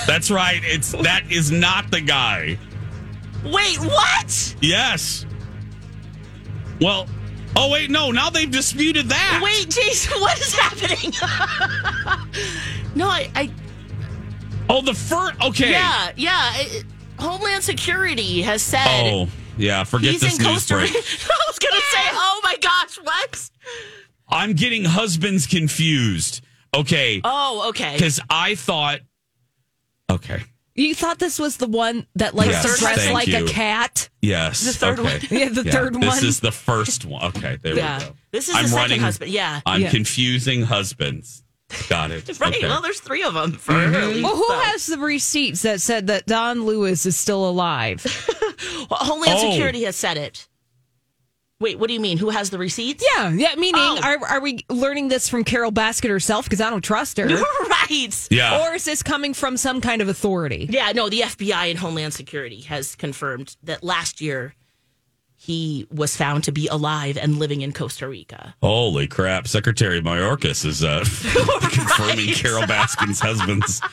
That's 0.06 0.30
right. 0.30 0.60
It's 0.64 0.92
that 0.92 1.30
is 1.30 1.50
not 1.50 1.90
the 1.90 2.00
guy. 2.00 2.58
Wait, 3.44 3.76
what? 3.78 4.56
Yes. 4.62 5.26
Well, 6.80 7.06
oh 7.56 7.70
wait, 7.70 7.90
no. 7.90 8.10
Now 8.10 8.30
they've 8.30 8.50
disputed 8.50 9.10
that. 9.10 9.40
Wait, 9.42 9.68
Jason, 9.68 10.18
what 10.20 10.38
is 10.40 10.54
happening? 10.54 11.12
no, 12.94 13.08
I, 13.08 13.28
I 13.34 13.50
the 14.84 14.94
first. 14.94 15.40
Okay. 15.42 15.70
yeah, 15.70 16.12
yeah. 16.16 16.52
it- 16.56 16.84
Homeland 17.18 17.62
Security 17.62 18.42
has 18.42 18.60
said 18.60 18.84
Oh, 18.86 19.28
yeah. 19.56 19.84
Forget 19.84 20.12
he's 20.12 20.20
this 20.20 20.36
in 20.38 20.44
news 20.44 20.52
Costa 20.54 20.74
break. 20.74 20.90
I 20.90 20.94
was 20.96 21.58
going 21.60 21.74
to 21.74 21.80
say, 21.80 22.00
oh 22.12 22.40
my 22.42 22.56
gosh, 22.60 22.96
what? 22.96 23.50
I'm 24.28 24.54
getting 24.54 24.84
husbands 24.84 25.46
confused. 25.46 26.40
Okay, 26.74 27.20
Oh, 27.22 27.68
okay. 27.68 27.92
because 27.94 28.18
I 28.28 28.56
thought. 28.56 28.98
Okay. 30.10 30.42
You 30.74 30.92
thought 30.92 31.20
this 31.20 31.38
was 31.38 31.56
the 31.58 31.68
one 31.68 32.04
that 32.16 32.34
like 32.34 32.50
Yes, 32.50 32.80
dressed 32.80 33.12
like 33.12 33.28
you. 33.28 33.44
a 33.44 33.48
cat? 33.48 34.08
Yes. 34.20 34.62
The 34.64 34.72
third 34.72 34.98
okay. 34.98 35.18
one. 35.18 35.20
Yeah, 35.40 35.48
the 35.50 35.62
third 35.62 35.94
This 35.94 36.16
one. 36.16 36.24
is 36.26 36.40
the 36.40 36.50
first 36.50 37.04
one. 37.04 37.22
Okay, 37.26 37.58
there 37.62 37.76
Yeah. 37.76 37.98
we 38.00 38.04
go. 38.06 38.12
This 38.32 38.48
is 38.48 38.56
I'm 38.56 38.64
the 38.64 38.68
second 38.70 38.82
running, 38.82 39.00
husband. 39.02 39.30
Yeah. 39.30 39.60
I'm 39.64 39.82
Yeah. 39.82 39.90
confusing 39.90 40.62
husbands. 40.62 41.43
Got 41.88 42.10
it. 42.10 42.24
Right. 42.40 42.54
Okay. 42.56 42.66
Well, 42.66 42.82
there's 42.82 43.00
three 43.00 43.22
of 43.22 43.34
them 43.34 43.52
for 43.52 43.72
her. 43.72 43.78
at 43.80 43.92
mm-hmm. 43.92 44.08
least, 44.08 44.24
Well, 44.24 44.36
who 44.36 44.46
so. 44.46 44.58
has 44.58 44.86
the 44.86 44.98
receipts 44.98 45.62
that 45.62 45.80
said 45.80 46.08
that 46.08 46.26
Don 46.26 46.64
Lewis 46.64 47.06
is 47.06 47.16
still 47.16 47.48
alive? 47.48 48.04
Well, 48.90 49.00
Homeland 49.00 49.38
Oh. 49.38 49.50
Security 49.50 49.84
has 49.84 49.96
said 49.96 50.16
it. 50.16 50.46
Wait, 51.60 51.78
what 51.78 51.88
do 51.88 51.94
you 51.94 52.00
mean? 52.00 52.18
Who 52.18 52.30
has 52.30 52.50
the 52.50 52.58
receipts? 52.58 53.04
Yeah, 53.14 53.30
yeah. 53.30 53.54
Meaning, 53.56 53.80
Oh. 53.82 54.00
are, 54.02 54.18
are 54.26 54.40
we 54.40 54.60
learning 54.68 55.08
this 55.08 55.28
from 55.28 55.44
Carol 55.44 55.70
Basket 55.70 56.08
herself? 56.10 56.44
Because 56.44 56.60
I 56.60 56.68
don't 56.70 56.82
trust 56.82 57.16
her. 57.18 57.26
right. 57.70 58.28
yeah. 58.30 58.60
Or 58.68 58.74
is 58.74 58.84
this 58.84 59.02
coming 59.02 59.32
from 59.34 59.56
some 59.56 59.80
kind 59.80 60.02
of 60.02 60.08
authority? 60.08 60.66
Yeah, 60.70 60.92
no, 60.92 61.08
the 61.08 61.20
FBI 61.20 61.70
and 61.70 61.78
Homeland 61.78 62.12
Security 62.14 62.60
has 62.62 62.94
confirmed 62.94 63.56
that 63.62 63.82
last 63.82 64.20
year 64.20 64.54
he 65.44 65.86
was 65.90 66.16
found 66.16 66.42
to 66.44 66.52
be 66.52 66.68
alive 66.68 67.18
and 67.18 67.38
living 67.38 67.60
in 67.60 67.70
Costa 67.70 68.08
Rica. 68.08 68.54
Holy 68.62 69.06
crap! 69.06 69.46
Secretary 69.46 70.00
Mayorkas 70.00 70.64
is 70.64 70.82
uh, 70.82 71.00
confirming 71.70 72.32
Carole 72.32 72.62
Baskin's 72.62 73.20
husband's. 73.20 73.82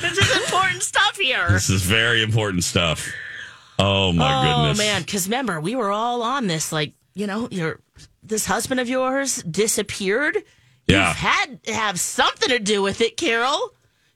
This 0.00 0.18
is 0.18 0.36
important 0.36 0.82
stuff 0.82 1.16
here. 1.16 1.48
This 1.50 1.70
is 1.70 1.82
very 1.82 2.22
important 2.22 2.64
stuff. 2.64 3.08
Oh 3.78 4.12
my 4.12 4.24
oh 4.24 4.42
goodness! 4.42 4.78
Oh, 4.78 4.82
man, 4.82 5.02
because 5.02 5.26
remember 5.26 5.60
we 5.60 5.74
were 5.76 5.90
all 5.90 6.22
on 6.22 6.48
this. 6.48 6.72
Like 6.72 6.94
you 7.14 7.26
know, 7.26 7.48
your 7.50 7.80
this 8.22 8.46
husband 8.46 8.80
of 8.80 8.88
yours 8.88 9.42
disappeared. 9.42 10.36
Yeah. 10.86 11.08
You've 11.08 11.16
had 11.16 11.62
to 11.64 11.74
have 11.74 11.98
something 12.00 12.48
to 12.48 12.58
do 12.58 12.82
with 12.82 13.00
it, 13.00 13.16
Carol. 13.16 13.70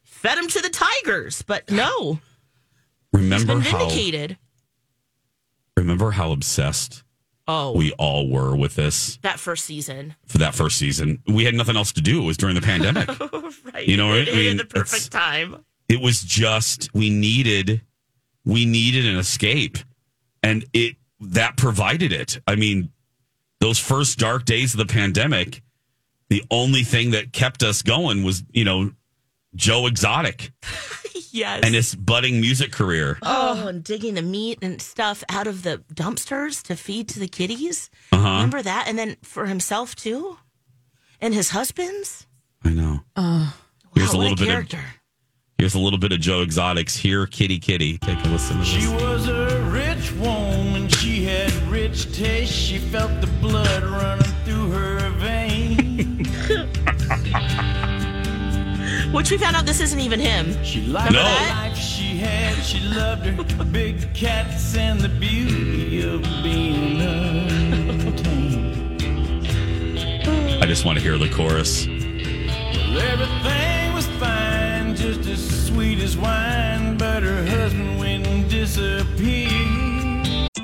Fed 0.04 0.38
him 0.38 0.48
to 0.48 0.60
the 0.60 0.70
tigers, 0.70 1.42
but 1.42 1.70
no, 1.70 2.14
he's 2.14 2.20
Remember 3.12 3.54
been 3.54 3.62
how? 3.62 3.88
Remember 5.76 6.12
how 6.12 6.32
obsessed 6.32 7.02
Oh, 7.48 7.72
we 7.72 7.92
all 7.92 8.28
were 8.28 8.56
with 8.56 8.74
this 8.74 9.18
that 9.22 9.38
first 9.38 9.64
season, 9.66 10.16
for 10.26 10.38
that 10.38 10.54
first 10.54 10.78
season. 10.78 11.22
We 11.28 11.44
had 11.44 11.54
nothing 11.54 11.76
else 11.76 11.92
to 11.92 12.00
do. 12.00 12.22
It 12.22 12.26
was 12.26 12.36
during 12.36 12.56
the 12.56 12.60
pandemic. 12.60 13.08
right? 13.72 13.86
You 13.86 13.96
know 13.96 14.08
what 14.08 14.16
I 14.16 14.20
It 14.22 14.28
hit 14.28 14.36
mean? 14.36 14.56
The 14.56 14.64
perfect 14.64 15.12
time. 15.12 15.64
it 15.88 16.00
was 16.00 16.22
just 16.22 16.92
we 16.92 17.08
needed 17.10 17.82
we 18.44 18.64
needed 18.64 19.06
an 19.06 19.16
escape 19.16 19.78
and 20.42 20.64
it 20.72 20.96
that 21.20 21.56
provided 21.56 22.12
it 22.12 22.40
i 22.46 22.54
mean 22.56 22.90
those 23.60 23.78
first 23.78 24.18
dark 24.18 24.44
days 24.44 24.74
of 24.74 24.78
the 24.78 24.92
pandemic 24.92 25.62
the 26.28 26.42
only 26.50 26.82
thing 26.82 27.10
that 27.12 27.32
kept 27.32 27.62
us 27.62 27.82
going 27.82 28.22
was 28.24 28.44
you 28.52 28.64
know 28.64 28.90
joe 29.54 29.86
exotic 29.86 30.52
Yes. 31.32 31.60
and 31.64 31.74
his 31.74 31.94
budding 31.94 32.40
music 32.40 32.72
career 32.72 33.18
Oh, 33.22 33.68
and 33.68 33.82
digging 33.84 34.14
the 34.14 34.22
meat 34.22 34.58
and 34.62 34.80
stuff 34.80 35.22
out 35.28 35.46
of 35.46 35.62
the 35.62 35.82
dumpsters 35.94 36.62
to 36.64 36.76
feed 36.76 37.08
to 37.10 37.18
the 37.20 37.28
kitties. 37.28 37.90
uh-huh 38.12 38.28
Remember 38.28 38.62
that? 38.62 38.86
And 38.88 38.98
then 38.98 39.16
for 39.22 39.46
himself 39.46 39.94
too? 39.94 40.38
And 41.20 41.34
his 41.34 41.50
husband's? 41.50 42.26
i 42.64 42.70
know 42.70 43.00
here's 43.94 44.12
Wow, 44.12 44.14
a 44.14 44.16
what 44.16 44.16
little 44.16 44.36
bit 44.36 44.48
character. 44.48 44.76
of 44.78 44.84
here's 45.58 45.74
a 45.74 45.78
little 45.78 45.98
bit 45.98 46.12
of 46.12 46.20
joe 46.20 46.40
exotic's 46.42 46.96
here 46.96 47.26
kitty 47.26 47.58
kitty 47.58 47.98
take 47.98 48.18
a 48.24 48.28
listen 48.28 48.58
to 48.58 48.64
She 48.64 48.86
was 48.88 49.28
a 49.28 49.60
rich 49.70 50.12
woman, 50.12 50.88
she 50.88 51.24
had 51.24 51.52
rich 51.70 52.12
taste. 52.14 52.52
She 52.52 52.78
felt 52.78 53.20
the 53.20 53.26
blood 53.40 53.82
running 53.84 54.32
Which 59.12 59.30
we 59.30 59.38
found 59.38 59.56
out 59.56 59.64
this 59.66 59.80
isn't 59.80 60.00
even 60.00 60.20
him. 60.20 60.62
She 60.64 60.82
liked 60.82 61.12
No. 61.12 61.22
the 61.22 61.28
life 61.28 61.76
she 61.76 62.16
had, 62.18 62.54
she 62.62 62.80
loved 62.80 63.24
her 63.26 63.64
big 63.64 64.12
cats 64.14 64.76
and 64.76 65.00
the 65.00 65.08
beauty 65.08 66.02
of 66.02 66.22
being 66.42 67.00
untamed. 67.00 69.02
i 70.62 70.66
just 70.66 70.84
want 70.84 70.98
to 70.98 71.02
hear 71.04 71.16
the 71.18 71.28
chorus 71.28 71.86
Well, 71.86 72.98
everything 72.98 73.92
was 73.94 74.06
fine, 74.18 74.94
just 74.96 75.20
as 75.28 75.66
sweet 75.68 76.00
as 76.00 76.16
wine, 76.16 76.96
but 76.98 77.22
her 77.22 77.46
husband 77.46 77.98
went 77.98 78.26
and 78.26 78.50
disappeared. 78.50 79.85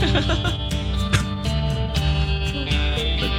But 0.00 0.08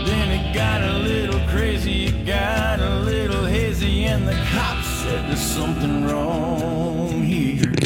then 0.05 0.31
it 0.31 0.53
got 0.53 0.81
a 0.83 0.93
little 0.99 1.39
crazy, 1.49 2.05
it 2.05 2.25
got 2.25 2.79
a 2.79 2.99
little 2.99 3.45
hazy, 3.45 4.03
and 4.05 4.27
the 4.27 4.33
cops 4.51 4.85
said 4.87 5.27
there's 5.27 5.39
something 5.41 6.05
wrong 6.05 7.23
here. 7.23 7.73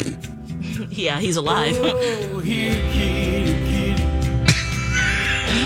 Yeah, 0.90 1.20
he's 1.20 1.36
alive. 1.36 1.76
Oh, 1.78 2.38
here, 2.38 2.74
kitty, 2.92 3.52
kitty. 3.68 4.04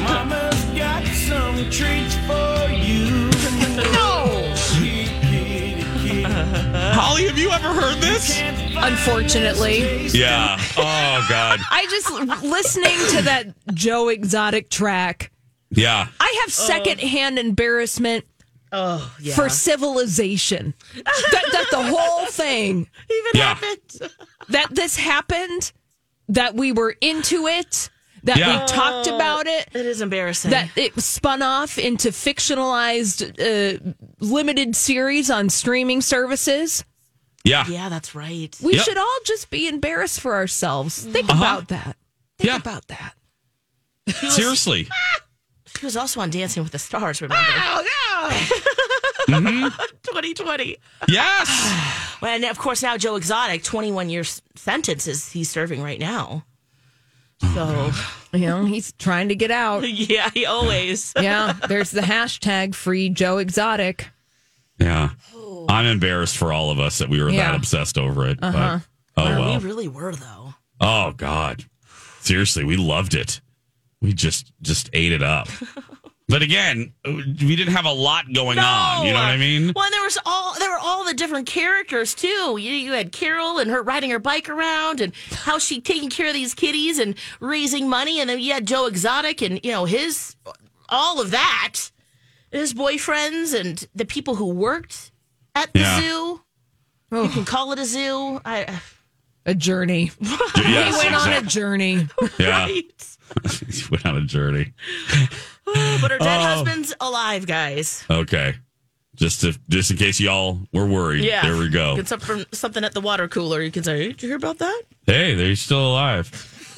Mama's 0.02 0.64
got 0.76 1.06
some 1.06 1.70
treats 1.70 2.16
for 2.26 2.68
you. 2.72 3.30
No! 3.92 4.49
Here, 6.90 6.98
kitty, 6.98 6.98
kitty. 6.98 7.00
Holly, 7.00 7.26
have 7.26 7.38
you 7.38 7.50
ever 7.50 7.68
heard 7.80 8.00
this? 8.00 8.40
Unfortunately. 8.76 10.06
Yeah. 10.08 10.56
Oh 10.76 11.26
God. 11.28 11.60
I 11.70 11.86
just 11.90 12.42
listening 12.42 12.98
to 13.16 13.22
that 13.22 13.54
Joe 13.74 14.08
Exotic 14.08 14.70
track. 14.70 15.30
Yeah. 15.70 16.08
I 16.18 16.38
have 16.42 16.52
secondhand 16.52 17.38
embarrassment 17.38 18.24
Oh, 18.72 19.12
yeah. 19.20 19.34
for 19.34 19.48
civilization. 19.48 20.74
that, 20.94 21.48
that 21.52 21.66
the 21.72 21.82
whole 21.82 22.26
thing 22.26 22.76
even 23.10 23.30
Yeah. 23.34 23.54
happened. 23.54 24.12
that 24.50 24.68
this 24.74 24.96
happened, 24.96 25.72
that 26.28 26.54
we 26.54 26.70
were 26.72 26.94
into 27.00 27.48
it, 27.48 27.90
that 28.24 28.36
Yeah. 28.36 28.60
we 28.60 28.66
talked 28.66 29.06
about 29.06 29.46
it, 29.46 29.68
It 29.72 29.86
is 29.86 30.00
embarrassing. 30.00 30.50
that 30.50 30.68
it 30.76 31.00
spun 31.00 31.42
off 31.42 31.78
into 31.78 32.10
fictionalized 32.10 33.22
uh, 33.38 33.92
limited 34.20 34.76
series 34.76 35.30
on 35.30 35.48
streaming 35.50 36.00
services. 36.00 36.84
Yeah. 37.44 37.66
yeah, 37.68 37.88
that's 37.88 38.14
right. 38.14 38.54
We 38.62 38.74
Yep. 38.74 38.84
should 38.84 38.98
all 38.98 39.18
just 39.24 39.48
be 39.50 39.66
embarrassed 39.68 40.20
for 40.20 40.34
ourselves. 40.34 41.04
Think 41.04 41.30
Uh-huh. 41.30 41.42
about 41.42 41.68
that. 41.68 41.96
Think 42.38 42.48
Yeah. 42.50 42.56
about 42.56 42.86
that. 42.88 43.14
Seriously. 44.30 44.88
He 45.78 45.86
was 45.86 45.96
also 45.96 46.20
on 46.20 46.28
Dancing 46.30 46.62
with 46.62 46.72
the 46.72 46.78
Stars, 46.78 47.22
remember? 47.22 47.42
Mm-hmm. 49.28 49.68
2020. 50.02 50.76
Yes. 51.08 51.86
And 52.22 52.44
of 52.44 52.58
course, 52.58 52.82
now 52.82 52.98
Joe 52.98 53.16
Exotic, 53.16 53.62
21 53.64 54.10
year 54.10 54.20
s- 54.20 54.42
sentence 54.54 55.06
is 55.06 55.32
he's 55.32 55.48
serving 55.48 55.80
right 55.82 55.98
now. 55.98 56.44
So, 57.54 57.90
You 58.32 58.46
know, 58.46 58.64
he's 58.64 58.92
trying 58.92 59.28
to 59.30 59.34
get 59.34 59.50
out. 59.50 59.80
yeah, 59.88 60.30
he 60.32 60.46
always. 60.46 61.12
Yeah, 61.20 61.54
there's 61.68 61.90
the 61.90 62.00
hashtag 62.02 62.74
free 62.74 63.08
Joe 63.08 63.38
Exotic. 63.38 64.08
Yeah. 64.78 65.10
I'm 65.68 65.86
embarrassed 65.86 66.36
for 66.38 66.52
all 66.52 66.70
of 66.70 66.78
us 66.80 66.98
that 66.98 67.08
we 67.08 67.22
were 67.22 67.28
Yeah. 67.30 67.50
that 67.50 67.56
obsessed 67.56 67.98
over 67.98 68.26
it. 68.26 68.40
But, 68.40 68.54
uh-huh. 68.54 68.78
oh 69.16 69.24
well. 69.24 69.58
We 69.58 69.64
really 69.66 69.88
were, 69.88 70.12
though. 70.14 70.54
Oh 70.80 71.12
God. 71.16 71.64
Seriously, 72.20 72.64
we 72.64 72.76
loved 72.76 73.14
it. 73.14 73.40
We 74.00 74.12
just 74.12 74.52
just 74.62 74.88
ate 74.92 75.12
it 75.12 75.22
up. 75.22 75.48
But 76.30 76.42
again, 76.42 76.92
we 77.04 77.56
didn't 77.56 77.74
have 77.74 77.84
a 77.86 77.92
lot 77.92 78.32
going 78.32 78.58
on. 78.58 79.04
You 79.06 79.12
know 79.12 79.18
what 79.18 79.24
I 79.26 79.36
mean? 79.36 79.72
Well, 79.74 79.84
and 79.84 79.92
there 79.92 80.02
was 80.04 80.18
all 80.24 80.54
there 80.58 80.70
were 80.70 80.78
all 80.78 81.04
the 81.04 81.14
different 81.14 81.46
characters 81.48 82.14
too. 82.14 82.56
You, 82.58 82.72
you 82.72 82.92
had 82.92 83.10
Carol 83.12 83.58
and 83.58 83.70
her 83.70 83.82
riding 83.82 84.10
her 84.10 84.18
bike 84.20 84.48
around, 84.48 85.00
and 85.00 85.12
how 85.32 85.58
she 85.58 85.80
taking 85.80 86.08
care 86.08 86.28
of 86.28 86.34
these 86.34 86.54
kitties 86.54 86.98
and 86.98 87.14
raising 87.40 87.88
money, 87.88 88.20
and 88.20 88.30
then 88.30 88.38
you 88.38 88.52
had 88.52 88.66
Joe 88.66 88.86
Exotic 88.86 89.42
and 89.42 89.60
you 89.64 89.72
know 89.72 89.84
his 89.86 90.36
all 90.88 91.20
of 91.20 91.30
that, 91.32 91.90
his 92.50 92.72
boyfriends 92.74 93.58
and 93.58 93.86
the 93.94 94.04
people 94.04 94.36
who 94.36 94.46
worked 94.46 95.10
at 95.54 95.72
the 95.72 95.80
Yeah. 95.80 96.00
zoo. 96.00 96.40
You 97.12 97.28
can 97.28 97.44
call 97.44 97.72
it 97.72 97.78
a 97.80 97.84
zoo. 97.84 98.40
I 98.44 98.64
uh, 98.66 98.76
A 99.46 99.54
journey. 99.54 100.12
Yes, 100.56 101.02
Went 101.02 101.14
on 101.14 101.32
a 101.32 101.42
journey. 101.42 102.06
Yeah. 102.38 102.66
right. 102.66 103.16
He 103.68 103.84
went 103.90 104.04
on 104.06 104.16
a 104.16 104.20
journey. 104.22 104.72
But 106.00 106.10
her 106.12 106.18
dead 106.18 106.40
Oh. 106.40 106.54
husband's 106.54 106.94
alive, 107.00 107.46
guys. 107.46 108.04
Okay. 108.10 108.54
Just 109.16 109.42
to 109.42 109.58
just 109.68 109.90
in 109.90 109.96
case 109.98 110.18
y'all 110.18 110.60
were 110.72 110.86
worried. 110.86 111.24
Yeah. 111.24 111.42
There 111.42 111.56
we 111.58 111.68
go. 111.68 111.96
Get 111.96 112.08
some 112.08 112.20
from 112.20 112.46
something 112.52 112.84
at 112.84 112.94
the 112.94 113.00
water 113.02 113.28
cooler. 113.28 113.60
You 113.60 113.70
can 113.70 113.82
say, 113.84 114.08
"Did 114.08 114.22
you 114.22 114.28
hear 114.30 114.36
about 114.36 114.58
that?" 114.58 114.82
Hey, 115.06 115.34
they're 115.34 115.54
still 115.56 115.86
alive. 115.92 116.30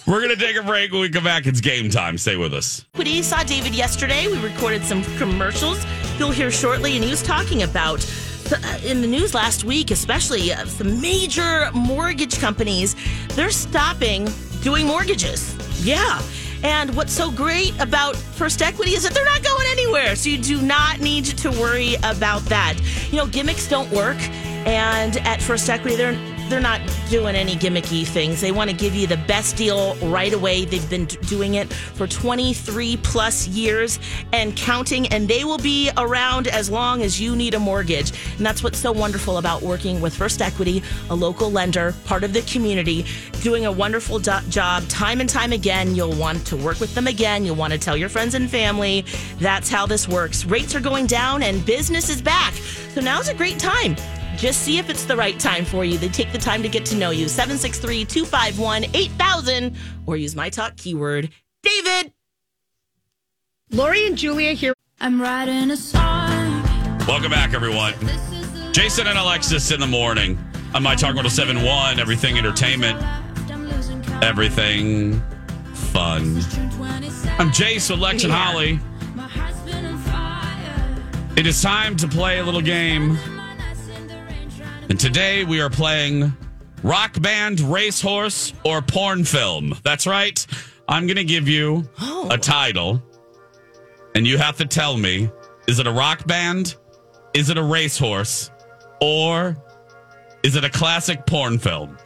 We're 0.07 0.21
gonna 0.21 0.35
take 0.35 0.57
a 0.57 0.63
break. 0.65 0.91
When 0.91 1.03
we 1.03 1.09
come 1.11 1.23
back, 1.23 1.47
it's 1.47 1.61
game 1.61 1.89
time. 1.89 2.19
Stay 2.19 2.35
with 2.37 2.53
us. 2.53 2.85
We 2.97 3.23
saw 3.23 3.45
David 3.45 3.75
yesterday. 3.75 4.27
We 4.27 4.39
recorded 4.39 4.83
some 4.85 5.05
commercials 5.19 5.85
you'll 6.19 6.33
hear 6.33 6.51
shortly, 6.51 6.97
and 6.97 7.05
he 7.05 7.11
was 7.11 7.23
talking 7.23 7.63
about 7.63 8.05
uh, 8.53 8.79
in 8.85 9.01
the 9.03 9.07
news 9.07 9.35
last 9.35 9.63
week, 9.63 9.93
especially 9.93 10.53
uh, 10.53 10.65
some 10.67 11.01
major 11.01 11.71
mortgage 11.73 12.41
companies. 12.41 12.97
They're 13.37 13.51
stopping 13.53 14.29
doing 14.63 14.87
mortgages. 14.87 15.55
Yeah. 15.87 16.21
And 16.63 16.95
what's 16.97 17.13
so 17.13 17.31
great 17.31 17.79
about 17.81 18.17
First 18.17 18.63
Equity 18.63 18.93
is 18.93 19.03
that 19.03 19.13
they're 19.13 19.25
not 19.25 19.43
going 19.43 19.67
anywhere. 19.71 20.15
So 20.17 20.29
you 20.29 20.39
do 20.39 20.63
not 20.63 21.01
need 21.01 21.25
to 21.25 21.51
worry 21.51 21.97
about 22.05 22.43
that. 22.43 22.79
You 23.11 23.19
know, 23.19 23.27
gimmicks 23.27 23.69
don't 23.69 23.91
work. 23.91 24.19
And 24.65 25.17
at 25.19 25.43
First 25.43 25.69
Equity, 25.69 25.97
they're 25.97 26.32
they're 26.53 26.61
not 26.61 26.83
doing 27.09 27.35
any 27.35 27.55
gimmicky 27.55 28.07
things. 28.07 28.43
They 28.43 28.53
want 28.53 28.69
to 28.69 28.77
give 28.77 28.95
you 28.95 29.07
the 29.07 29.17
best 29.17 29.57
deal 29.57 29.95
right 30.03 30.35
away. 30.35 30.67
They've 30.67 30.91
been 30.91 31.07
doing 31.07 31.55
it 31.55 31.73
for 31.73 32.07
23 32.07 32.99
plus 32.99 33.49
years 33.49 33.99
and 34.35 34.55
counting, 34.55 35.07
and 35.09 35.27
they 35.27 35.45
will 35.45 35.57
be 35.57 35.91
around 35.97 36.49
as 36.49 36.69
long 36.69 37.01
as 37.01 37.19
you 37.19 37.35
need 37.35 37.55
a 37.55 37.59
mortgage. 37.59 38.13
And 38.37 38.45
that's 38.45 38.63
what's 38.63 38.79
so 38.79 38.93
wonderful 38.93 39.39
about 39.39 39.63
working 39.63 40.03
with 40.03 40.15
First 40.15 40.43
Equity, 40.43 40.83
a 41.09 41.15
local 41.15 41.51
lender, 41.51 41.95
part 42.05 42.23
of 42.23 42.35
the 42.35 42.43
community, 42.43 43.07
doing 43.41 43.65
a 43.65 43.73
wonderful 43.73 44.19
do- 44.19 44.41
job 44.51 44.87
time 44.89 45.23
and 45.23 45.31
time 45.31 45.53
again. 45.53 45.95
You'll 45.95 46.17
want 46.17 46.47
to 46.49 46.57
work 46.57 46.81
with 46.81 46.95
them 46.95 47.07
again. 47.07 47.47
You'll 47.47 47.57
want 47.57 47.73
to 47.73 47.79
tell 47.79 47.97
your 47.97 48.11
friends 48.11 48.35
and 48.35 48.51
family. 48.51 49.07
That's 49.39 49.71
how 49.71 49.87
this 49.87 50.07
works. 50.07 50.45
Rates 50.45 50.75
are 50.75 50.81
going 50.81 51.07
down, 51.07 51.43
and 51.43 51.65
business 51.65 52.11
is 52.11 52.21
back. 52.21 52.53
So 52.95 53.01
now's 53.01 53.29
a 53.29 53.35
great 53.35 53.59
time. 53.59 53.97
Just 54.37 54.63
see 54.63 54.79
if 54.79 54.91
it's 54.91 55.05
the 55.05 55.17
right 55.17 55.39
time 55.39 55.65
for 55.65 55.85
you. 55.85 55.99
They 55.99 56.09
take 56.09 56.33
the 56.33 56.39
time 56.39 56.63
to 56.63 56.69
get 56.69 56.85
to 56.87 56.97
know 56.97 57.11
you. 57.11 57.29
763 57.29 58.05
251 58.05 58.85
8000 58.95 59.77
or 60.07 60.17
use 60.17 60.35
my 60.35 60.51
talk 60.51 60.77
keyword. 60.77 61.31
David. 61.63 62.13
Lori 63.71 64.07
and 64.07 64.19
Julia 64.19 64.53
here. 64.53 64.75
I'm 65.01 65.21
writing 65.21 65.71
a 65.71 65.77
song. 65.77 66.63
Welcome 67.07 67.31
back, 67.31 67.55
everyone. 67.55 67.95
Jason 68.73 69.07
and 69.07 69.19
Alexis 69.19 69.71
in 69.71 69.81
the 69.81 69.87
morning 69.87 70.39
on 70.75 70.83
my 70.83 70.95
Talk 70.95 71.15
1071, 71.15 72.01
everything 72.01 72.39
entertainment, 72.39 73.03
everything 74.23 75.21
fun. 75.75 76.37
I'm 77.39 77.51
Jace 77.51 77.91
with 77.91 77.99
Lex 77.99 78.25
and 78.25 78.33
Holly. 78.33 78.81
It 81.37 81.47
is 81.47 81.61
time 81.61 81.97
to 81.97 82.09
play 82.09 82.39
a 82.39 82.45
little 82.45 82.61
game. 82.63 83.19
And 84.93 85.01
today 85.01 85.43
we 85.47 85.59
are 85.63 85.71
playing 85.71 86.35
rock 86.83 87.19
band, 87.23 87.61
racehorse, 87.61 88.53
or 88.63 88.83
porn 88.83 89.25
film. 89.25 89.75
That's 89.83 90.07
right. 90.07 90.47
I'm 90.87 91.07
going 91.07 91.17
to 91.17 91.25
give 91.25 91.49
you 91.49 91.89
a 92.29 92.37
title, 92.37 93.03
and 94.15 94.27
you 94.27 94.37
have 94.37 94.59
to 94.59 94.67
tell 94.67 94.99
me 94.99 95.31
is 95.67 95.79
it 95.79 95.87
a 95.87 95.91
rock 95.91 96.27
band? 96.27 96.77
Is 97.33 97.49
it 97.49 97.57
a 97.57 97.63
racehorse? 97.63 98.51
Or 99.01 99.57
is 100.43 100.57
it 100.57 100.65
a 100.65 100.69
classic 100.69 101.25
porn 101.25 101.59
film? 101.59 101.97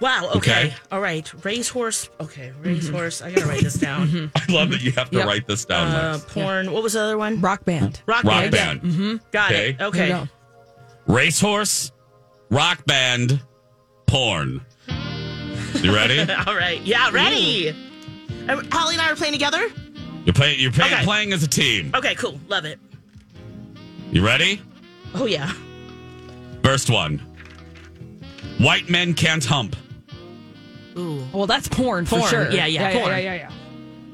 Wow. 0.00 0.32
Okay. 0.34 0.64
Okay. 0.66 0.74
All 0.90 1.00
right. 1.00 1.32
Racehorse. 1.44 2.10
Okay. 2.20 2.52
Racehorse. 2.60 3.22
I 3.22 3.30
got 3.30 3.42
to 3.42 3.46
write 3.46 3.62
this 3.62 3.74
down. 3.74 4.32
I 4.34 4.52
love 4.52 4.70
that 4.70 4.82
you 4.82 4.90
have 4.90 5.10
to 5.10 5.18
Yep. 5.18 5.26
write 5.28 5.46
this 5.46 5.64
down. 5.64 5.94
Uh, 5.94 6.12
Lex. 6.14 6.24
porn. 6.34 6.72
What 6.72 6.82
was 6.82 6.94
the 6.94 7.02
other 7.02 7.18
one? 7.18 7.40
Rock 7.40 7.64
band. 7.64 8.02
Rock, 8.06 8.24
Rock 8.24 8.50
band. 8.50 8.82
band. 8.82 9.20
Got 9.30 9.52
Okay. 9.52 9.70
it. 9.78 9.80
Okay. 9.80 10.08
go. 10.08 10.28
Racehorse, 11.06 11.92
rock 12.52 12.84
band, 12.86 13.40
porn. 14.06 14.60
You 15.74 15.92
ready? 15.92 16.20
All 16.46 16.54
right. 16.54 16.80
Yeah. 16.82 17.10
Ready. 17.10 17.70
Uh, 18.48 18.62
Holly 18.70 18.94
and 18.94 19.02
I 19.02 19.10
are 19.10 19.16
playing 19.16 19.32
together. 19.32 19.66
You're 20.24 20.34
playing. 20.34 20.60
You're 20.60 20.70
playing, 20.70 20.92
Okay. 20.94 21.04
playing 21.04 21.32
as 21.32 21.42
a 21.42 21.48
team. 21.48 21.90
Okay. 21.94 22.14
Cool. 22.14 22.38
Love 22.48 22.64
it. 22.64 22.78
You 24.12 24.24
ready? 24.24 24.60
Oh 25.14 25.26
yeah. 25.26 25.52
First 26.62 26.90
one. 26.90 27.18
White 28.58 28.88
men 28.88 29.14
can't 29.14 29.44
hump. 29.44 29.74
Ooh. 30.96 31.24
Well, 31.32 31.46
that's 31.46 31.66
porn 31.68 32.04
for 32.04 32.18
Porn. 32.18 32.30
sure. 32.30 32.50
Yeah, 32.50 32.66
yeah, 32.66 32.92
porn. 32.92 33.06
yeah, 33.06 33.18
yeah, 33.18 33.34
yeah. 33.34 33.50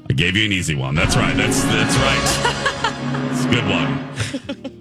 I 0.09 0.13
gave 0.13 0.35
you 0.37 0.45
an 0.45 0.51
easy 0.53 0.73
one. 0.75 0.95
That's 0.95 1.15
right. 1.17 1.35
That's 1.35 1.61
that's 1.63 1.95
right. 1.97 2.55
It's 3.31 3.45
a 3.45 3.49
good 3.49 3.65
one. 3.67 4.05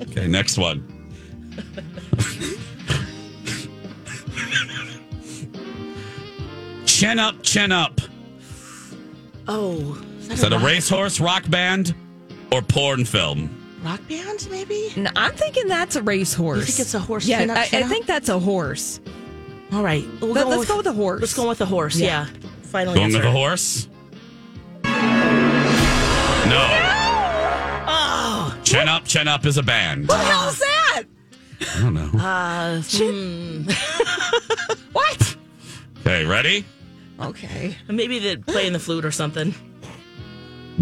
Okay, 0.11 0.27
next 0.27 0.59
one. 0.59 0.83
Chin 6.99 7.19
up, 7.21 7.41
chin 7.43 7.71
up. 7.71 8.01
Oh. 9.47 10.03
Is 10.23 10.41
that 10.41 10.53
a 10.53 10.59
racehorse, 10.59 11.21
rock 11.21 11.49
band, 11.49 11.95
or 12.53 12.61
porn 12.61 13.05
film? 13.05 13.55
rock 13.85 14.01
band? 14.09 14.49
Maybe. 14.51 14.93
No, 14.97 15.09
I'm 15.15 15.33
thinking 15.35 15.69
that's 15.69 15.95
a 15.95 16.03
racehorse. 16.03 16.59
You 16.59 16.65
think 16.65 16.81
it's 16.81 16.95
a 16.95 16.99
horse? 16.99 17.25
Yeah, 17.25 17.39
Chin 17.39 17.51
up, 17.51 17.59
I, 17.59 17.67
chin 17.67 17.83
I 17.83 17.87
up? 17.87 17.91
think 17.93 18.07
that's 18.07 18.29
a 18.29 18.39
horse. 18.39 18.99
All 19.73 19.83
right. 19.85 20.05
We'll 20.21 20.33
Let- 20.33 20.45
go 20.45 20.51
let's 20.51 20.67
go 20.69 20.77
with 20.79 20.87
a 20.87 20.93
horse. 20.93 21.21
Let's 21.21 21.35
go 21.35 21.49
with 21.49 21.59
the 21.59 21.67
horse. 21.67 21.97
Yeah. 21.97 22.27
Yeah. 22.27 22.41
Final 22.63 22.95
Going 22.95 23.07
answer. 23.07 23.19
with 23.19 23.27
a 23.29 23.31
horse? 23.31 23.89
No. 24.85 24.91
Oh. 27.87 28.59
Chin 28.65 28.89
up, 28.89 29.05
chin 29.05 29.29
up 29.29 29.47
is 29.47 29.57
a 29.57 29.63
band. 29.63 30.09
What 30.09 30.19
the 30.19 30.25
hell 30.25 30.49
is 30.49 30.59
that? 30.59 31.03
I 31.77 31.81
don't 31.81 31.95
know. 31.95 32.11
Uh, 32.19 32.83
hmm. 32.85 33.69
What? 34.93 35.37
Okay, 36.01 36.25
ready? 36.25 36.65
Okay. 37.21 37.77
Maybe 37.89 38.19
they're 38.19 38.39
playing 38.39 38.73
the 38.73 38.79
flute 38.79 39.05
or 39.05 39.11
something. 39.11 39.55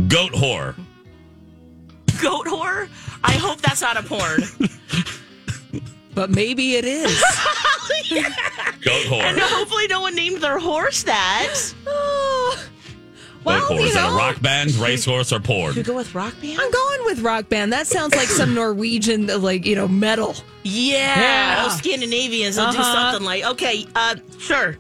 Goat 0.09 0.33
whore. 0.33 0.75
Goat 2.21 2.47
whore? 2.47 2.89
I 3.25 3.33
hope 3.33 3.61
that's 3.63 3.81
not 3.81 3.97
a 3.97 4.03
porn. 4.03 4.43
But 6.15 6.31
maybe 6.31 6.77
it 6.77 6.85
is. 6.85 7.11
Goat 8.11 9.05
whore. 9.07 9.23
and 9.23 9.39
hopefully 9.39 9.87
no 9.89 10.01
one 10.01 10.15
named 10.15 10.41
their 10.43 10.59
horse 10.59 11.03
that. 11.05 11.75
Oh. 11.87 12.55
Goat 12.59 13.45
well, 13.45 13.61
whore. 13.69 13.81
you 13.81 13.87
Is 13.87 13.95
that 13.95 14.07
a 14.09 14.11
know, 14.11 14.17
rock 14.17 14.41
band, 14.41 14.75
racehorse, 14.77 15.33
or 15.33 15.41
porn? 15.41 15.75
Should 15.75 15.87
we 15.87 15.93
go 15.93 15.97
with 15.97 16.15
rock 16.15 16.35
band? 16.41 16.59
I'm 16.61 16.71
going 16.71 17.05
with 17.05 17.21
rock 17.21 17.49
band. 17.49 17.73
That 17.73 17.87
sounds 17.87 18.15
like 18.15 18.29
some 18.29 18.55
Norwegian, 18.55 19.27
like 19.43 19.65
you 19.67 19.77
know, 19.77 19.89
metal. 19.89 20.35
Yeah. 20.65 21.19
Yeah. 21.21 21.63
Those 21.65 21.79
Scandinavians 21.79 22.57
will 22.59 22.73
do 22.73 22.79
Uh-huh. 22.79 23.13
something 23.13 23.25
like, 23.27 23.45
okay, 23.45 23.87
uh, 23.95 24.17
sure. 24.39 24.77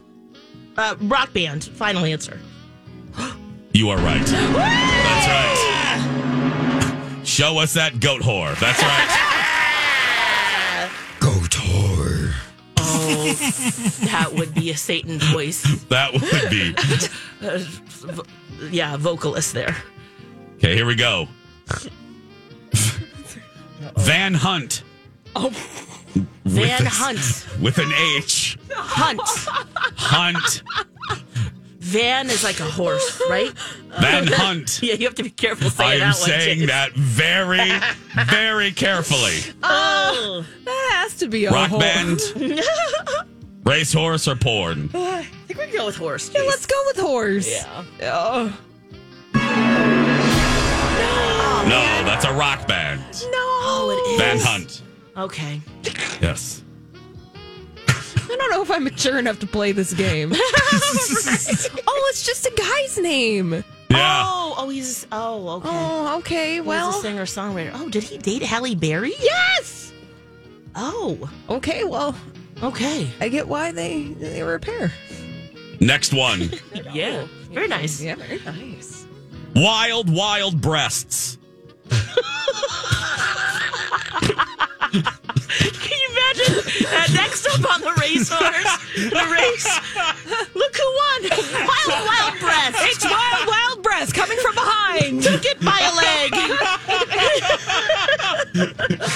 Uh, 0.77 0.95
rock 1.03 1.33
band. 1.33 1.65
Final 1.65 2.05
answer. 2.05 2.39
You 3.73 3.89
are 3.91 3.99
right. 3.99 4.25
That's 4.27 5.27
right. 5.27 7.21
Show 7.25 7.59
us 7.59 7.75
that 7.75 8.01
goat 8.01 8.23
whore. 8.23 8.59
That's 8.59 8.83
right. 8.83 9.09
goat 11.21 11.51
whore. 11.51 12.33
Oh, 12.79 13.33
that 14.07 14.33
would 14.33 14.55
be 14.55 14.71
a 14.71 14.77
Satan 14.77 15.19
voice. 15.19 15.63
That 15.85 16.13
would 16.13 16.23
be. 16.51 16.75
Uh, 17.47 17.59
vo- 18.13 18.25
yeah, 18.71 18.97
vocalist 18.97 19.53
there. 19.53 19.77
Okay, 20.57 20.75
here 20.75 20.87
we 20.87 20.95
go. 20.95 21.29
Van 23.99 24.33
Hunt. 24.35 24.83
Oh. 25.35 25.53
With 26.45 26.55
Van 26.55 26.87
a- 26.87 26.89
Hunt. 26.89 27.47
With 27.61 27.79
an 27.79 27.93
H. 28.17 28.59
Hunt. 28.73 29.21
Hunt. 29.97 30.63
Van 31.81 32.27
is 32.31 32.43
like 32.43 32.59
a 32.59 32.65
horse, 32.65 33.23
right? 33.31 33.53
Van 34.01 34.27
Hunt. 34.31 34.81
Yeah, 34.83 34.95
you 34.95 35.07
have 35.07 35.15
to 35.17 35.23
be 35.23 35.31
careful 35.31 35.69
I 35.69 35.71
saying 35.71 35.93
am 35.95 35.99
that 36.01 36.19
one. 36.19 36.29
saying 36.29 36.59
James. 36.59 36.71
that 36.71 36.93
very, 36.95 37.71
very 38.27 38.73
carefully. 38.73 39.39
Oh, 39.63 40.45
That 40.65 40.91
has 41.03 41.15
to 41.19 41.29
be 41.29 41.45
a 41.45 41.51
Rock 41.53 41.71
whole- 41.71 41.79
band, 41.81 42.21
racehorse, 43.65 44.27
or 44.27 44.35
porn? 44.37 44.91
Uh, 44.93 44.99
I 44.99 45.23
think 45.47 45.61
we 45.61 45.67
can 45.67 45.75
go 45.77 45.87
with 45.87 45.97
horse. 45.97 46.31
Yeah, 46.35 46.43
let's 46.43 46.67
go 46.67 46.77
with 46.89 46.99
horse. 46.99 47.49
Yeah. 47.49 47.85
Oh. 48.03 48.59
No, 51.69 51.81
that's 52.05 52.25
a 52.25 52.33
rock 52.33 52.67
band. 52.69 53.01
No. 53.23 53.29
Oh, 53.69 53.91
it 53.91 54.11
is. 54.13 54.19
Van 54.21 54.39
Hunt. 54.39 54.83
Okay. 55.17 55.61
Yes. 56.21 56.63
I 57.89 58.35
don't 58.37 58.51
know 58.51 58.63
if 58.63 58.71
I'm 58.71 58.85
mature 58.85 59.19
enough 59.19 59.39
to 59.41 59.47
play 59.47 59.73
this 59.73 59.93
game. 59.95 60.33
oh, 60.35 60.39
it's 62.11 62.25
just 62.27 62.45
a 62.47 62.51
guy's 62.57 62.99
name. 62.99 63.65
Yeah. 63.89 64.23
Oh, 64.27 64.55
oh, 64.59 64.69
he's. 64.69 65.07
Oh, 65.13 65.49
okay. 65.59 65.69
Oh, 65.71 66.19
okay. 66.19 66.61
Well, 66.61 66.89
Well, 66.89 66.93
he's 66.93 66.99
a 66.99 67.03
singer 67.03 67.25
songwriter. 67.25 67.71
Oh, 67.75 67.89
did 67.89 68.03
he 68.03 68.19
date 68.19 68.43
Halle 68.43 68.75
Berry? 68.75 69.15
yes. 69.21 69.93
Oh, 70.75 71.31
Okay. 71.49 71.85
Well, 71.85 72.15
okay. 72.63 73.09
I 73.21 73.29
get 73.29 73.47
why 73.49 73.73
they 73.73 74.09
they 74.09 74.43
were 74.43 74.57
a 74.57 74.61
pair. 74.61 74.93
Next 75.81 76.13
one. 76.13 76.51
Yeah, 76.93 77.27
very 77.51 77.69
nice. 77.69 78.01
Yeah, 78.03 78.15
very 78.17 78.41
nice. 78.45 79.07
Wild, 79.55 80.09
wild 80.15 80.61
breasts. 80.61 81.39
Can 84.93 85.99
you 86.03 86.11
imagine 86.81 86.91
that 86.91 87.11
next 87.15 87.47
up 87.47 87.65
on 87.75 87.81
the 87.81 87.93
racehorse? 88.01 88.79
The 88.97 89.27
race. 89.31 89.67
Look 90.55 90.77
who 90.77 90.85
won! 90.85 91.23
Wild, 91.67 92.07
wild 92.07 92.41
breath. 92.41 92.77
It's 92.81 93.05
wild, 93.05 93.47
wild 93.47 93.83
breath 93.83 94.13
coming 94.15 94.39
from 94.39 94.55
behind. 94.55 95.23
Took 95.23 95.45
it 95.45 95.61
by 95.61 95.81
a 95.81 95.93
leg. 95.97 96.33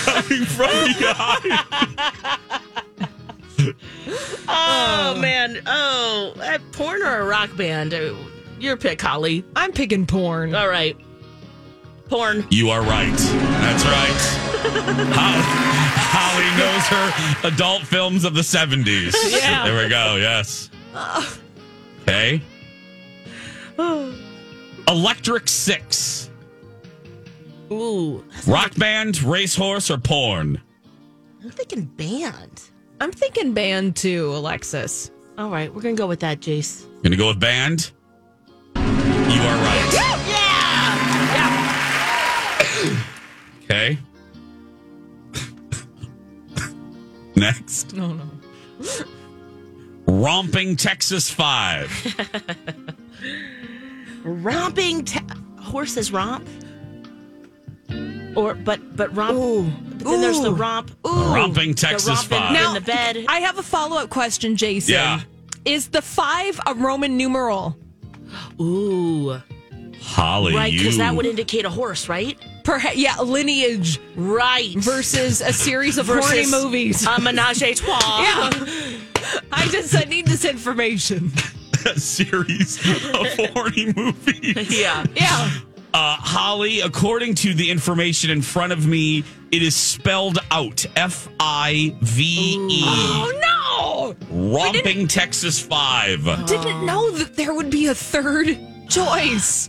Coming 0.04 0.44
from 0.46 0.70
behind. 0.98 1.60
Oh 4.48 5.16
man. 5.20 5.60
Oh, 5.66 6.32
uh, 6.40 6.58
porn 6.72 7.02
or 7.02 7.18
a 7.20 7.24
rock 7.26 7.54
band? 7.56 7.94
Uh, 7.94 8.14
Your 8.58 8.76
pick, 8.76 9.00
Holly. 9.00 9.44
I'm 9.54 9.72
picking 9.72 10.06
porn. 10.06 10.54
All 10.54 10.68
right. 10.68 10.96
Porn. 12.08 12.46
You 12.50 12.70
are 12.70 12.82
right. 12.82 13.16
That's 13.16 13.84
right. 13.84 14.16
Holly, 15.14 15.42
Holly 16.22 16.50
knows 16.58 16.86
her 16.88 17.48
adult 17.48 17.82
films 17.82 18.24
of 18.24 18.34
the 18.34 18.42
70s. 18.42 19.14
Yeah. 19.30 19.64
There 19.64 19.82
we 19.82 19.88
go. 19.88 20.16
Yes. 20.16 20.70
Okay. 22.02 22.42
Electric 24.88 25.48
Six. 25.48 26.30
Ooh, 27.72 28.24
Rock 28.48 28.74
band, 28.74 29.22
racehorse, 29.22 29.90
or 29.90 29.98
porn? 29.98 30.60
I'm 31.42 31.50
thinking 31.50 31.84
band. 31.84 32.62
I'm 33.00 33.12
thinking 33.12 33.54
band 33.54 33.94
too, 33.96 34.34
Alexis. 34.34 35.12
All 35.38 35.50
right, 35.50 35.72
we're 35.72 35.80
gonna 35.80 35.94
go 35.94 36.08
with 36.08 36.20
that, 36.20 36.40
Jace. 36.40 36.84
Gonna 37.02 37.16
go 37.16 37.28
with 37.28 37.38
band? 37.38 37.92
You 38.74 38.82
are 38.82 39.56
right. 39.56 39.92
Yeah. 40.26 40.60
Okay. 43.64 43.98
Next. 47.40 47.94
No, 47.94 48.12
no. 48.12 48.24
Romping 50.06 50.76
Texas 50.76 51.30
5. 51.30 52.16
Romping 54.24 55.04
te- 55.04 55.20
horses 55.58 56.12
romp. 56.12 56.46
Or 58.36 58.54
but 58.54 58.96
but 58.96 59.14
romp. 59.16 59.72
But 59.98 60.04
then 60.04 60.20
there's 60.20 60.40
the 60.40 60.50
Ooh. 60.52 60.54
romp. 60.54 60.90
Romping 61.04 61.70
The 61.70 61.74
Texas 61.74 62.08
romp 62.30 62.32
in, 62.32 62.54
5. 62.56 62.66
in 62.66 62.74
the 62.74 62.80
bed. 62.80 63.24
I 63.28 63.40
have 63.40 63.58
a 63.58 63.62
follow 63.62 63.96
up 63.98 64.10
question, 64.10 64.56
Jason. 64.56 64.94
Yeah. 64.94 65.20
Is 65.64 65.88
the 65.88 66.00
five 66.02 66.60
a 66.66 66.74
Roman 66.74 67.16
numeral? 67.16 67.76
Ooh, 68.60 69.40
Holly, 70.00 70.54
right, 70.54 70.72
because 70.72 70.96
that 70.98 71.14
would 71.14 71.26
indicate 71.26 71.64
a 71.64 71.70
horse, 71.70 72.08
right? 72.08 72.38
Perha- 72.62 72.92
yeah, 72.94 73.18
lineage 73.20 73.98
Right. 74.16 74.74
versus 74.76 75.40
a 75.40 75.52
series 75.52 75.98
of 75.98 76.06
horny 76.06 76.20
Versus 76.22 76.50
movies. 76.52 77.06
A 77.06 77.20
menage 77.20 77.62
a 77.62 77.74
trois. 77.74 77.98
yeah. 78.22 78.98
I 79.52 79.66
just 79.68 79.94
I 79.96 80.04
need 80.04 80.26
this 80.26 80.44
information. 80.44 81.32
a 81.86 81.98
series 81.98 82.78
of 83.14 83.52
horny 83.54 83.92
movies. 83.96 84.78
Yeah. 84.80 85.04
Yeah. 85.14 85.50
Uh, 85.92 86.14
Holly, 86.16 86.80
according 86.80 87.34
to 87.36 87.52
the 87.52 87.68
information 87.68 88.30
in 88.30 88.42
front 88.42 88.72
of 88.72 88.86
me, 88.86 89.24
it 89.50 89.60
is 89.62 89.74
spelled 89.74 90.38
out 90.52 90.86
F 90.94 91.28
I 91.40 91.96
V 92.00 92.22
E. 92.70 92.82
Oh 92.84 94.14
no! 94.30 94.52
Romping 94.52 95.08
Texas 95.08 95.58
5. 95.60 96.46
Didn't 96.46 96.86
know 96.86 97.10
that 97.10 97.34
there 97.34 97.52
would 97.52 97.70
be 97.70 97.86
a 97.86 97.94
third 97.94 98.56
choice. 98.88 99.68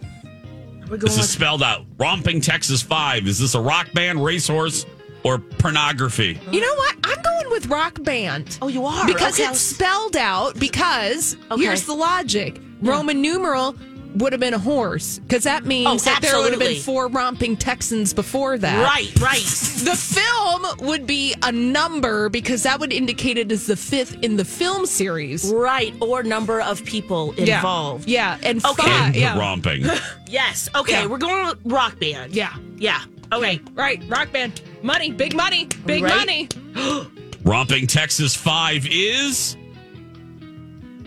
We're 0.92 0.98
going 0.98 1.10
This 1.14 1.18
is 1.24 1.30
spelled 1.30 1.64
out. 1.64 1.86
Romping 1.98 2.42
Texas 2.42 2.82
5. 2.82 3.26
Is 3.26 3.40
this 3.40 3.56
a 3.56 3.62
rock 3.62 3.94
band, 3.94 4.22
racehorse, 4.22 4.86
or 5.24 5.38
pornography? 5.38 6.38
You 6.52 6.60
know 6.60 6.76
what? 6.76 6.96
I'm 7.06 7.22
going 7.22 7.50
with 7.50 7.68
rock 7.68 8.04
band. 8.04 8.58
Oh, 8.62 8.68
you 8.68 8.86
are? 8.86 9.08
Because 9.08 9.36
Okay, 9.36 9.44
it's 9.44 9.52
was- 9.52 9.62
spelled 9.62 10.18
out 10.18 10.60
because 10.60 11.38
Okay. 11.50 11.64
here's 11.64 11.86
the 11.86 11.94
logic. 11.94 12.60
Roman 12.82 13.22
numeral 13.22 13.74
would 14.16 14.34
have 14.34 14.40
been 14.40 14.54
a 14.54 14.60
horse 14.60 15.20
because 15.20 15.44
that 15.44 15.66
means 15.66 15.88
Oh, 15.88 16.12
that 16.12 16.22
there 16.22 16.38
would 16.38 16.52
have 16.52 16.60
been 16.60 16.82
four 16.82 17.08
romping 17.08 17.56
Texans 17.58 18.14
before 18.14 18.58
that. 18.58 18.84
Right, 18.84 19.12
right. 19.20 19.40
The 19.42 19.96
film 19.96 20.66
would 20.88 21.08
be 21.08 21.34
a 21.44 21.52
number 21.52 22.28
because 22.30 22.64
that 22.64 22.80
would 22.80 22.92
indicate 22.92 23.38
it 23.38 23.52
as 23.52 23.68
the 23.68 23.76
fifth 23.76 24.18
in 24.22 24.36
the 24.38 24.46
film 24.46 24.86
series. 24.86 25.52
Right, 25.54 25.94
or 26.02 26.24
number 26.24 26.62
of 26.62 26.84
people 26.84 27.34
Yeah. 27.38 27.56
involved. 27.58 28.08
Yeah, 28.10 28.38
and 28.44 28.64
Okay. 28.66 28.84
five. 28.84 29.06
And 29.08 29.16
Yeah, 29.16 29.38
romping. 29.38 29.86
Yes. 30.28 30.70
Okay, 30.76 30.94
Yeah. 30.94 31.06
we're 31.08 31.18
going 31.18 31.46
with 31.48 31.58
rock 31.66 32.00
band. 32.00 32.34
yeah. 32.36 32.54
Yeah. 32.78 33.02
Okay. 33.34 33.60
Right, 33.74 34.02
rock 34.08 34.32
band, 34.32 34.62
money, 34.82 35.12
big 35.12 35.36
money, 35.36 35.68
big 35.86 36.04
Right. 36.04 36.16
money. 36.16 37.06
Romping 37.44 37.88
Texas 37.88 38.36
5 38.36 38.88
is 38.90 39.56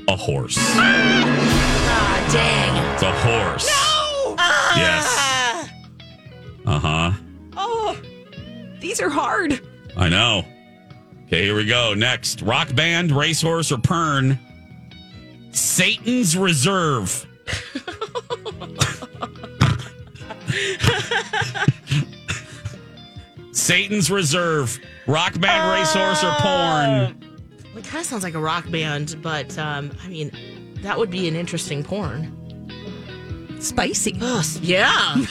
a 0.09 0.17
horse. 0.17 0.59
Ah, 1.87 2.29
dang. 2.33 2.95
It's 2.95 3.03
a 3.03 3.13
horse. 3.13 3.69
Yes. 4.77 5.07
Ah. 5.07 5.71
Uh 6.67 6.79
huh. 6.79 7.13
oh, 7.57 7.97
these 8.81 9.01
are 9.01 9.11
hard. 9.11 9.61
I 9.97 10.09
know. 10.09 10.45
Okay, 11.27 11.45
here 11.45 11.57
we 11.57 11.67
go. 11.67 11.95
Next 11.95 12.43
rock 12.43 12.75
band, 12.75 13.13
racehorse, 13.13 13.71
or 13.71 13.79
pern. 13.79 14.39
Satan's 15.53 16.37
Reserve. 16.37 17.27
Satan's 23.53 24.11
Reserve. 24.11 24.79
Rock 25.07 25.39
band, 25.39 25.71
racehorse, 25.81 26.25
or 26.25 26.33
porn. 26.41 27.23
It 27.77 27.85
kind 27.85 28.01
of 28.01 28.07
sounds 28.07 28.23
like 28.23 28.35
a 28.35 28.41
rock 28.41 28.71
band, 28.71 29.17
but 29.23 29.57
um, 29.59 29.93
I 30.03 30.09
mean, 30.09 30.31
that 30.85 30.99
would 30.99 31.11
be 31.11 31.27
an 31.29 31.35
interesting 31.35 31.83
porn. 31.83 32.31
Spicy. 33.61 34.17
Yeah. 34.63 35.17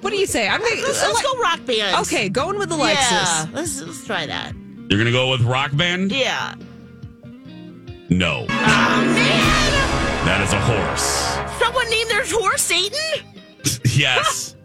What 0.00 0.10
do 0.10 0.18
you 0.18 0.26
say? 0.26 0.46
I'm 0.46 0.60
gonna 0.60 0.82
let's, 0.82 1.02
let's 1.02 1.22
go 1.22 1.40
rock 1.40 1.64
band. 1.64 1.96
Okay, 2.02 2.28
going 2.28 2.58
with 2.58 2.70
Alexis. 2.70 3.10
Yeah. 3.10 3.46
Let's, 3.54 3.80
let's 3.80 4.06
try 4.06 4.26
that. 4.26 4.52
You're 4.90 4.98
going 4.98 5.06
to 5.06 5.12
go 5.12 5.30
with 5.30 5.40
rock 5.40 5.74
band? 5.74 6.12
Yeah. 6.12 6.54
No. 8.10 8.44
Oh, 8.50 9.04
that 10.26 10.42
is 10.42 10.52
a 10.52 10.60
horse. 10.60 11.58
Someone 11.58 11.88
named 11.88 12.10
their 12.10 12.24
horse 12.26 12.60
Satan? 12.60 12.98
Yes. 13.96 14.56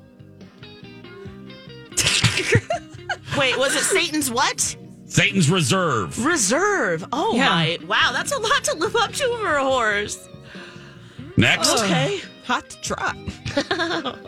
Wait, 3.37 3.57
was 3.57 3.75
it 3.75 3.83
Satan's 3.83 4.29
what? 4.29 4.75
Satan's 5.09 5.49
Reserve. 5.49 6.23
Reserve. 6.25 7.03
Oh 7.11 7.35
Yeah. 7.35 7.49
my. 7.49 7.77
Wow, 7.87 8.11
that's 8.13 8.31
a 8.31 8.39
lot 8.39 8.63
to 8.65 8.75
live 8.77 8.95
up 8.95 9.11
to 9.11 9.37
for 9.41 9.55
a 9.55 9.63
horse. 9.63 10.27
Next. 11.35 11.69
Okay. 11.81 12.21
Hot 12.45 12.69
to 12.69 12.81
trot. 12.81 13.17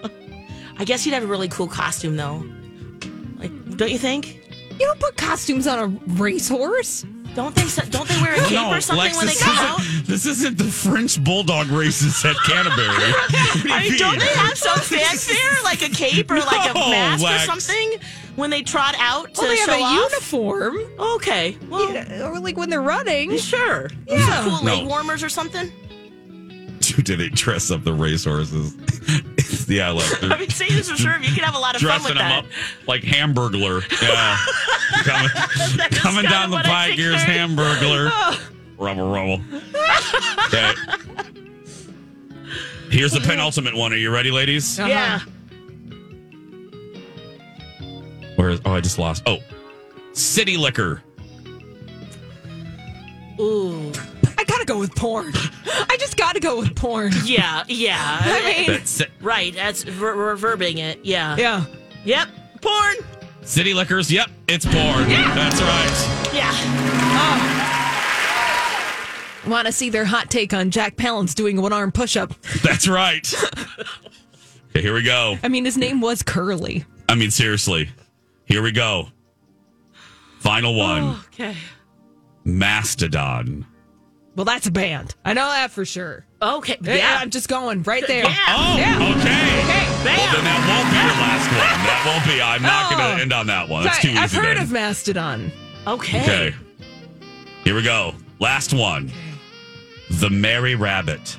I 0.78 0.84
guess 0.86 1.06
you'd 1.06 1.14
have 1.14 1.24
a 1.24 1.28
really 1.28 1.48
cool 1.50 1.68
costume 1.68 2.16
though. 2.18 2.44
Like, 3.38 3.78
don't 3.78 3.92
you 3.92 3.98
think? 3.98 4.38
You 4.72 4.88
don't 4.88 5.00
put 5.00 5.16
costumes 5.18 5.68
on 5.68 5.80
a 5.80 5.88
racehorse. 6.14 7.06
Don't 7.36 7.56
they? 7.56 7.64
Don't 7.90 8.08
they 8.10 8.22
wear 8.22 8.34
a 8.34 8.40
cape 8.40 8.52
No, 8.52 8.72
or 8.74 8.82
something 8.82 9.06
Lex, 9.06 9.16
when 9.18 9.26
they 9.28 9.34
this, 9.34 9.42
come 9.44 9.56
out? 9.58 9.80
this 10.06 10.26
isn't 10.26 10.58
the 10.58 10.66
French 10.66 11.24
bulldog 11.24 11.68
races 11.68 12.26
at 12.26 12.36
Canterbury. 12.44 12.88
Do 12.88 13.68
you 13.70 13.74
I 13.74 13.88
mean, 13.90 13.98
don't 13.98 14.20
they 14.20 14.26
have 14.26 14.58
some 14.58 14.78
fanfare, 14.80 15.64
like 15.64 15.82
a 15.82 15.90
cape 15.90 16.30
or 16.30 16.40
like 16.40 16.72
a 16.72 16.74
mask 16.74 17.24
Lex. 17.24 17.44
or 17.44 17.46
something, 17.46 17.94
when 18.36 18.50
they 18.50 18.62
trot 18.62 18.96
out 18.98 19.34
to 19.34 19.42
Well, 19.42 19.50
they 19.50 19.58
have 19.58 19.70
a 19.70 19.82
off? 19.84 19.96
uniform. 20.12 20.78
Okay, 21.00 21.58
well, 21.70 21.92
Yeah, 21.94 22.28
or 22.28 22.40
like 22.40 22.58
when 22.58 22.70
they're 22.70 22.82
running. 22.82 23.38
sure. 23.38 23.90
Yeah. 24.08 24.26
Some 24.44 24.50
cool 24.50 24.64
No. 24.66 24.76
leg 24.76 24.88
warmers 24.88 25.24
or 25.24 25.30
something. 25.30 25.72
Dude, 26.80 27.06
did 27.06 27.20
they 27.20 27.30
dress 27.30 27.70
up 27.72 27.84
the 27.84 27.94
racehorses? 27.94 28.76
yeah, 29.70 29.90
like 29.92 30.24
I 30.24 30.40
mean, 30.40 30.50
Satan's 30.50 30.92
Reserve, 30.92 31.24
you 31.24 31.34
can 31.34 31.44
have 31.44 31.56
a 31.56 31.60
lot 31.60 31.76
of 31.76 31.82
fun 31.82 31.88
dressing 31.90 32.04
with 32.16 32.18
them 32.18 32.30
that. 32.30 32.40
up 32.46 32.88
like 32.88 33.02
Hamburglar. 33.04 33.84
Yeah, 34.02 34.38
coming, 35.04 35.90
coming 35.92 36.24
down 36.26 36.50
the 36.50 36.58
pike. 36.58 36.94
Here's 36.96 37.24
pictured. 37.24 37.36
Hamburglar. 37.50 38.40
Rubble, 38.78 39.12
rubble. 39.12 39.42
Okay. 40.48 40.74
Here's 42.90 43.12
the 43.14 43.22
penultimate 43.22 43.76
one. 43.76 43.94
Are 43.94 43.98
you 43.98 44.10
ready, 44.12 44.32
ladies? 44.32 44.80
Uh-huh. 44.80 44.90
Yeah. 44.90 45.20
Where 48.42 48.50
is? 48.50 48.60
Oh, 48.66 48.72
I 48.72 48.82
just 48.82 48.98
lost. 48.98 49.22
Oh, 49.28 49.38
City 50.14 50.58
Liquor. 50.58 51.04
Ooh. 53.40 53.92
I 54.36 54.44
gotta 54.46 54.66
go 54.66 54.80
with 54.80 54.96
porn. 54.96 55.32
I 55.68 55.96
just 56.00 56.18
gotta 56.18 56.40
go 56.40 56.58
with 56.58 56.76
porn. 56.76 57.12
Yeah, 57.24 57.64
yeah. 57.68 58.18
I 58.24 58.58
mean, 58.58 58.66
That's 58.66 59.04
right. 59.22 59.54
That's 59.54 59.84
ver- 59.84 60.16
reverbing 60.36 60.78
it. 60.80 61.02
Yeah. 61.04 61.38
yeah. 61.38 61.66
Yep. 62.04 62.30
Porn. 62.62 62.96
City 63.44 63.76
Liquors. 63.76 64.12
Yep, 64.12 64.32
it's 64.48 64.66
porn. 64.66 65.08
That's 65.08 65.62
right. 65.62 66.34
Yeah. 66.34 66.50
Oh. 69.46 69.52
Want 69.52 69.68
to 69.68 69.72
see 69.72 69.92
their 69.92 70.06
hot 70.06 70.32
take 70.32 70.52
on 70.52 70.72
Jack 70.72 70.96
Palance 70.96 71.36
doing 71.36 71.60
a 71.60 71.62
one 71.62 71.74
arm 71.74 71.92
push 71.92 72.18
up? 72.18 72.34
That's 72.64 72.88
right. 72.88 73.32
Okay, 74.74 74.82
here 74.84 74.94
we 74.94 75.04
go. 75.04 75.38
I 75.44 75.50
mean, 75.50 75.66
his 75.66 75.78
name 75.78 76.00
was 76.00 76.24
Curly. 76.24 76.86
I 77.10 77.16
mean, 77.16 77.30
seriously. 77.30 77.90
Here 78.52 78.62
we 78.62 78.74
go. 78.74 79.08
Final 80.40 80.76
one. 80.76 81.16
Okay. 81.34 81.56
Mastodon. 82.44 83.66
Well, 84.36 84.44
that's 84.44 84.68
a 84.68 84.72
band. 84.72 85.16
I 85.24 85.32
know 85.34 85.48
that 85.48 85.72
for 85.72 85.86
sure. 85.86 86.26
Okay. 86.42 86.76
Yeah, 86.82 86.96
Yeah. 86.96 87.18
I'm 87.22 87.30
just 87.30 87.48
going 87.48 87.82
right 87.84 88.06
there. 88.08 88.26
Yeah. 88.26 88.36
Oh, 88.50 88.76
Yeah. 88.78 88.96
okay. 88.96 89.08
Okay. 89.08 90.18
Well, 90.18 90.34
then 90.34 90.44
that 90.44 90.68
won't 90.68 90.90
be 90.92 90.98
your 90.98 91.16
last 91.16 91.48
one. 91.48 91.86
That 91.86 92.04
won't 92.06 92.26
be. 92.26 92.42
I'm 92.42 92.62
not 92.62 92.92
going 92.92 93.02
Oh. 93.14 93.16
to 93.16 93.22
end 93.22 93.32
on 93.32 93.48
that 93.48 93.70
one. 93.70 93.84
That's 93.86 94.02
too 94.02 94.10
Sorry, 94.10 94.14
easy. 94.16 94.24
I've 94.24 94.34
heard 94.46 94.58
then. 94.58 94.64
of 94.64 94.72
Mastodon. 94.72 95.52
Okay. 95.88 96.22
Okay. 96.22 96.56
Here 97.64 97.74
we 97.76 97.84
go. 97.84 98.16
Last 98.40 98.74
one. 98.74 99.10
The 100.10 100.30
Merry 100.30 100.76
Rabbit. 100.76 101.38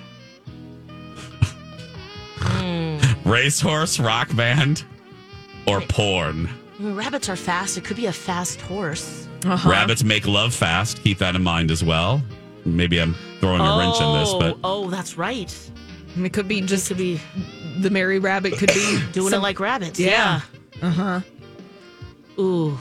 Hmm. 2.39 2.99
Racehorse, 3.29 4.01
rock 4.01 4.35
band, 4.35 4.85
or 5.67 5.83
porn. 5.83 6.49
Rabbits 6.83 7.29
are 7.29 7.37
fast. 7.37 7.77
It 7.79 7.85
could 7.85 7.97
be 7.97 8.07
a 8.07 8.13
fast 8.13 8.61
horse. 8.61 9.29
Uh-huh. 9.45 9.71
Rabbits 9.71 10.05
make 10.05 10.27
love 10.27 10.55
fast. 10.55 11.03
Keep 11.03 11.19
that 11.19 11.35
in 11.37 11.43
mind 11.43 11.71
as 11.71 11.83
well. 11.85 12.23
Maybe 12.65 13.01
I'm 13.01 13.15
throwing 13.41 13.61
a 13.61 13.79
wrench 13.79 14.01
in 14.01 14.13
this, 14.21 14.31
Oh, 14.33 14.39
but 14.39 14.59
oh, 14.63 14.91
that's 14.91 15.17
right. 15.19 15.71
And 16.17 16.25
it 16.27 16.33
could 16.33 16.47
be 16.49 16.61
Just 16.61 16.69
just 16.71 16.89
to 16.89 16.95
be 16.95 17.21
the 17.81 17.91
Merry 17.91 18.19
Rabbit 18.19 18.55
could 18.59 18.73
be 18.73 19.01
doing 19.13 19.31
some- 19.31 19.41
it 19.41 19.43
like 19.43 19.59
rabbits. 19.61 19.99
Yeah. 19.99 20.43
Yeah. 20.81 20.87
Uh 20.89 20.91
huh. 20.91 21.21
Ooh. 22.39 22.79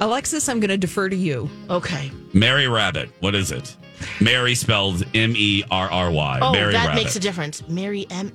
Alexis, 0.00 0.48
I'm 0.48 0.58
going 0.60 0.70
to 0.70 0.76
defer 0.76 1.08
to 1.08 1.16
you. 1.16 1.48
Okay. 1.70 2.10
Mary 2.32 2.66
Rabbit. 2.68 3.10
What 3.20 3.34
is 3.34 3.52
it? 3.52 3.76
Mary 4.20 4.54
spelled 4.54 5.04
M 5.14 5.34
E 5.36 5.62
R 5.70 5.88
R 5.90 6.10
Y. 6.10 6.38
Oh, 6.42 6.52
Mary 6.52 6.72
that 6.72 6.88
Rabbit. 6.88 7.02
makes 7.02 7.14
a 7.16 7.20
difference. 7.20 7.66
Mary 7.68 8.06
M. 8.10 8.32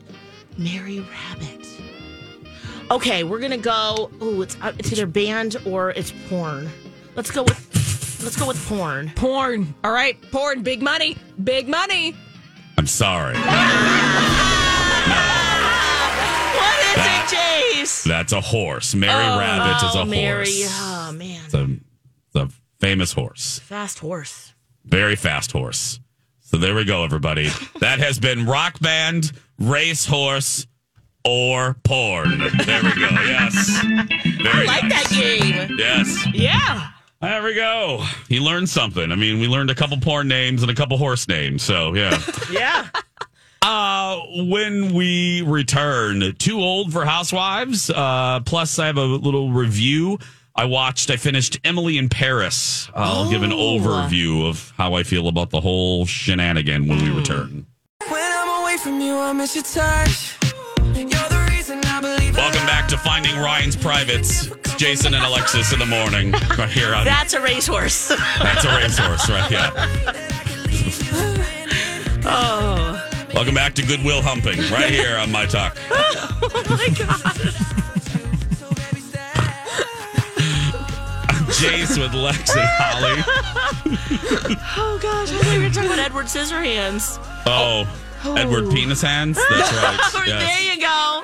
Mary 0.57 0.99
Rabbit. 1.01 1.67
Okay, 2.91 3.23
we're 3.23 3.39
gonna 3.39 3.57
go. 3.57 4.09
Oh, 4.19 4.41
it's 4.41 4.57
uh, 4.61 4.73
it's 4.79 4.91
either 4.91 5.05
band 5.05 5.57
or 5.65 5.91
it's 5.91 6.11
porn. 6.27 6.69
Let's 7.15 7.29
go 7.29 7.43
with 7.43 8.19
let's 8.23 8.35
go 8.35 8.47
with 8.47 8.63
porn. 8.67 9.11
Porn. 9.15 9.75
All 9.83 9.91
right. 9.91 10.19
Porn. 10.31 10.63
Big 10.63 10.81
money. 10.81 11.15
Big 11.43 11.67
money. 11.67 12.15
I'm 12.77 12.87
sorry. 12.87 13.35
What 16.59 16.79
is 16.79 16.95
That- 16.95 17.29
it, 17.31 17.79
Jace? 17.83 18.03
That's 18.03 18.33
a 18.33 18.41
horse. 18.41 18.93
Mary 18.95 19.13
Rabbit 19.13 19.85
is 19.87 19.95
a 19.95 19.99
oh, 20.01 20.05
Mary. 20.05 20.45
horse. 20.61 20.77
Oh 20.81 21.11
man, 21.13 21.41
It's 21.45 21.53
a, 21.53 21.63
it's 21.63 22.35
a 22.35 22.49
famous 22.79 23.13
horse. 23.13 23.59
fast 23.59 23.99
horse. 23.99 24.53
Very 24.85 25.15
fast 25.15 25.51
horse. 25.51 25.99
So 26.41 26.57
there 26.57 26.73
we 26.75 26.83
go, 26.85 27.03
everybody. 27.03 27.49
that 27.79 27.99
has 27.99 28.19
been 28.19 28.45
rock 28.45 28.79
band, 28.79 29.31
racehorse, 29.59 30.65
or 31.25 31.75
porn. 31.83 32.39
There 32.39 32.83
we 32.83 32.93
go. 32.95 33.09
Yes. 33.09 33.81
Very 34.41 34.67
I 34.67 34.71
like 34.81 34.83
nice. 34.83 35.09
that 35.09 35.17
game. 35.19 35.77
Yes. 35.77 36.27
Yeah. 36.33 36.89
There 37.21 37.43
we 37.43 37.53
go. 37.53 38.05
You 38.29 38.41
learned 38.43 38.69
something. 38.69 39.11
I 39.11 39.15
mean, 39.15 39.39
we 39.39 39.47
learned 39.47 39.69
a 39.69 39.75
couple 39.75 39.97
porn 39.99 40.27
names 40.29 40.61
and 40.61 40.71
a 40.71 40.75
couple 40.75 40.97
horse 40.97 41.27
names. 41.27 41.63
So 41.63 41.93
yeah. 41.93 42.17
Yeah. 42.51 42.87
Uh, 43.61 44.19
when 44.47 44.93
we 44.93 45.41
return, 45.45 46.33
too 46.37 46.59
old 46.61 46.93
for 46.93 47.03
Housewives. 47.05 47.89
Uh, 47.89 48.39
plus, 48.45 48.79
I 48.79 48.85
have 48.87 48.97
a 48.97 49.03
little 49.03 49.51
review. 49.51 50.17
I 50.55 50.65
watched. 50.65 51.09
I 51.11 51.17
finished 51.17 51.59
Emily 51.65 51.97
in 51.97 52.07
Paris. 52.09 52.89
I'll 52.95 53.29
give 53.29 53.43
an 53.43 53.51
overview 53.51 54.47
of 54.49 54.73
how 54.77 54.93
I 54.93 55.03
feel 55.03 55.27
about 55.27 55.49
the 55.51 55.61
whole 55.61 56.05
shenanigan 56.05 56.87
when 56.87 57.03
we 57.03 57.09
return. 57.11 57.65
When 58.07 58.21
I'm 58.21 58.61
away 58.61 58.77
from 58.77 59.01
you, 59.01 59.17
I 59.17 59.33
miss 59.33 59.55
your 59.55 59.63
touch. 59.65 60.37
To 62.89 62.97
Finding 62.97 63.37
Ryan's 63.37 63.75
Privates. 63.75 64.47
Jason 64.77 65.13
and 65.13 65.23
Alexis 65.23 65.71
in 65.73 65.79
the 65.79 65.85
morning, 65.85 66.31
right 66.57 66.69
here 66.69 66.95
on. 66.95 67.05
That's 67.05 67.33
a 67.33 67.41
racehorse. 67.41 68.07
That's 68.07 68.65
a 68.65 68.69
racehorse, 68.75 69.29
right? 69.29 69.51
Yeah. 69.51 69.71
oh. 72.25 73.27
Welcome 73.35 73.53
back 73.53 73.75
to 73.75 73.85
Goodwill 73.85 74.23
Humping, 74.23 74.57
right 74.71 74.89
here 74.89 75.17
on 75.17 75.31
My 75.31 75.45
Talk. 75.45 75.77
Oh 76.41 76.63
my 76.69 76.87
god. 76.97 77.21
I'm 81.29 81.45
Jace 81.59 81.97
with 81.99 82.13
Lex 82.13 82.55
and 82.55 82.67
Holly. 82.71 83.23
Oh 84.77 84.99
gosh, 85.01 85.31
I 85.31 85.37
thought 85.39 85.57
we 85.57 85.63
were 85.63 85.69
talking 85.69 85.89
about 85.91 85.99
Edward 85.99 86.25
Scissorhands. 86.25 87.17
Oh, 87.45 87.85
Edward 88.25 88.65
oh. 88.65 88.71
Penis 88.71 89.01
Hands? 89.01 89.35
That's 89.49 90.13
right. 90.15 90.27
Yes. 90.27 90.41
There 90.65 90.75
you 90.75 90.81
go. 90.81 91.23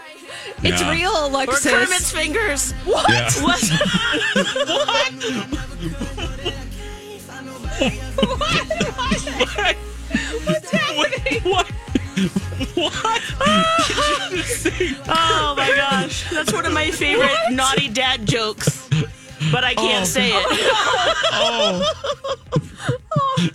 It's 0.63 0.81
Yeah. 0.81 0.91
real, 0.91 1.11
Or 1.11 1.29
Alexis. 1.29 1.71
Kermit's 1.71 2.11
fingers. 2.11 2.71
What? 2.85 3.09
Yeah. 3.09 3.29
What? 3.41 4.75
What's 10.45 10.71
happening? 10.71 11.41
What? 11.43 11.67
What? 12.75 13.21
Oh 15.07 15.53
my 15.57 15.69
gosh. 15.75 16.29
That's 16.31 16.51
one 16.53 16.65
of 16.65 16.73
my 16.73 16.89
favorite 16.91 17.31
naughty 17.51 17.87
dad 17.89 18.25
jokes. 18.25 18.87
But 19.51 19.63
I 19.63 19.73
can't 19.75 20.01
Oh. 20.03 20.05
say 20.05 20.29
it. 20.33 20.45
Oh. 21.33 21.93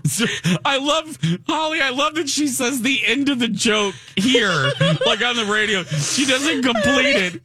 So, 0.04 0.26
I 0.64 0.78
love 0.78 1.18
Holly. 1.48 1.80
I 1.80 1.90
love 1.90 2.14
that 2.14 2.28
she 2.28 2.48
says 2.48 2.82
the 2.82 3.00
end 3.06 3.28
of 3.28 3.38
the 3.38 3.48
joke 3.48 3.94
here, 4.16 4.50
like 5.06 5.22
on 5.22 5.36
the 5.36 5.46
radio. 5.50 5.82
She 5.84 6.26
doesn't 6.26 6.62
complete 6.62 7.16
it. 7.16 7.34
No, 7.34 7.40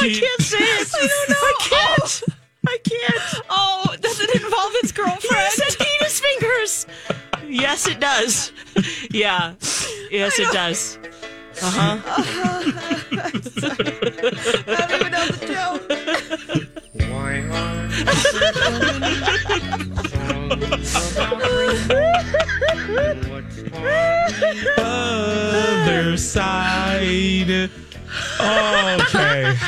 I 0.00 0.18
can't 0.20 0.42
say 0.42 0.58
it. 0.58 0.90
I 0.94 1.00
don't 1.00 1.28
know. 1.28 1.36
I 1.40 1.54
can't. 1.60 2.22
I 2.66 2.78
can't. 2.82 3.42
Oh, 3.50 3.94
does 4.00 4.20
it 4.20 4.34
involve 4.42 4.72
his 4.80 4.90
He 4.90 4.96
girlfriend? 4.96 5.52
said 5.52 5.76
penis 5.86 6.20
fingers. 6.20 6.86
Yes, 7.48 7.86
it 7.86 8.00
does. 8.00 8.52
Yeah. 9.10 9.54
Yes, 10.10 10.38
it 10.38 10.50
does. 10.52 10.98
Uh 11.62 11.70
huh. 11.70 11.98
I 12.06 13.26
don't 14.88 15.00
even 15.00 15.12
know 15.12 15.26
the 15.28 15.46
joke. 15.46 15.82
Other 24.78 26.16
side. 26.16 27.70
Okay. 28.40 29.54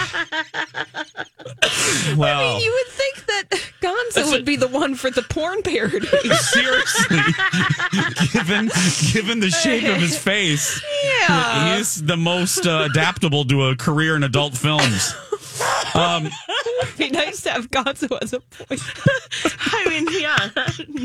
Well, 2.17 2.61
You 2.63 2.73
would 2.73 2.93
think 2.93 3.27
that 3.27 3.51
Gonzo 3.83 4.31
would 4.31 4.45
be 4.45 4.57
the 4.57 4.69
one 4.69 4.95
for 4.95 5.11
the 5.11 5.23
porn 5.23 5.63
parody. 5.63 6.07
seriously, 6.07 7.19
given 8.33 8.71
given 9.13 9.41
the 9.41 9.51
shape 9.51 9.85
of 9.85 9.97
his 9.97 10.17
face, 10.19 10.81
Yeah. 11.05 11.77
he's 11.77 12.03
the 12.05 12.17
most 12.17 12.67
uh, 12.67 12.87
adaptable 12.91 13.45
to 13.47 13.65
a 13.67 13.77
career 13.77 14.15
in 14.17 14.23
adult 14.23 14.57
films. 14.57 15.15
Um, 15.95 16.29
It'd 16.83 16.99
be 16.99 17.11
nice 17.11 17.43
to 17.43 17.51
have 17.51 17.71
Gonzo 17.71 18.19
as 18.21 18.33
a 18.33 18.41
boy. 18.41 18.77
I 19.59 19.89
mean, 19.89 20.07
yeah. 20.11 20.51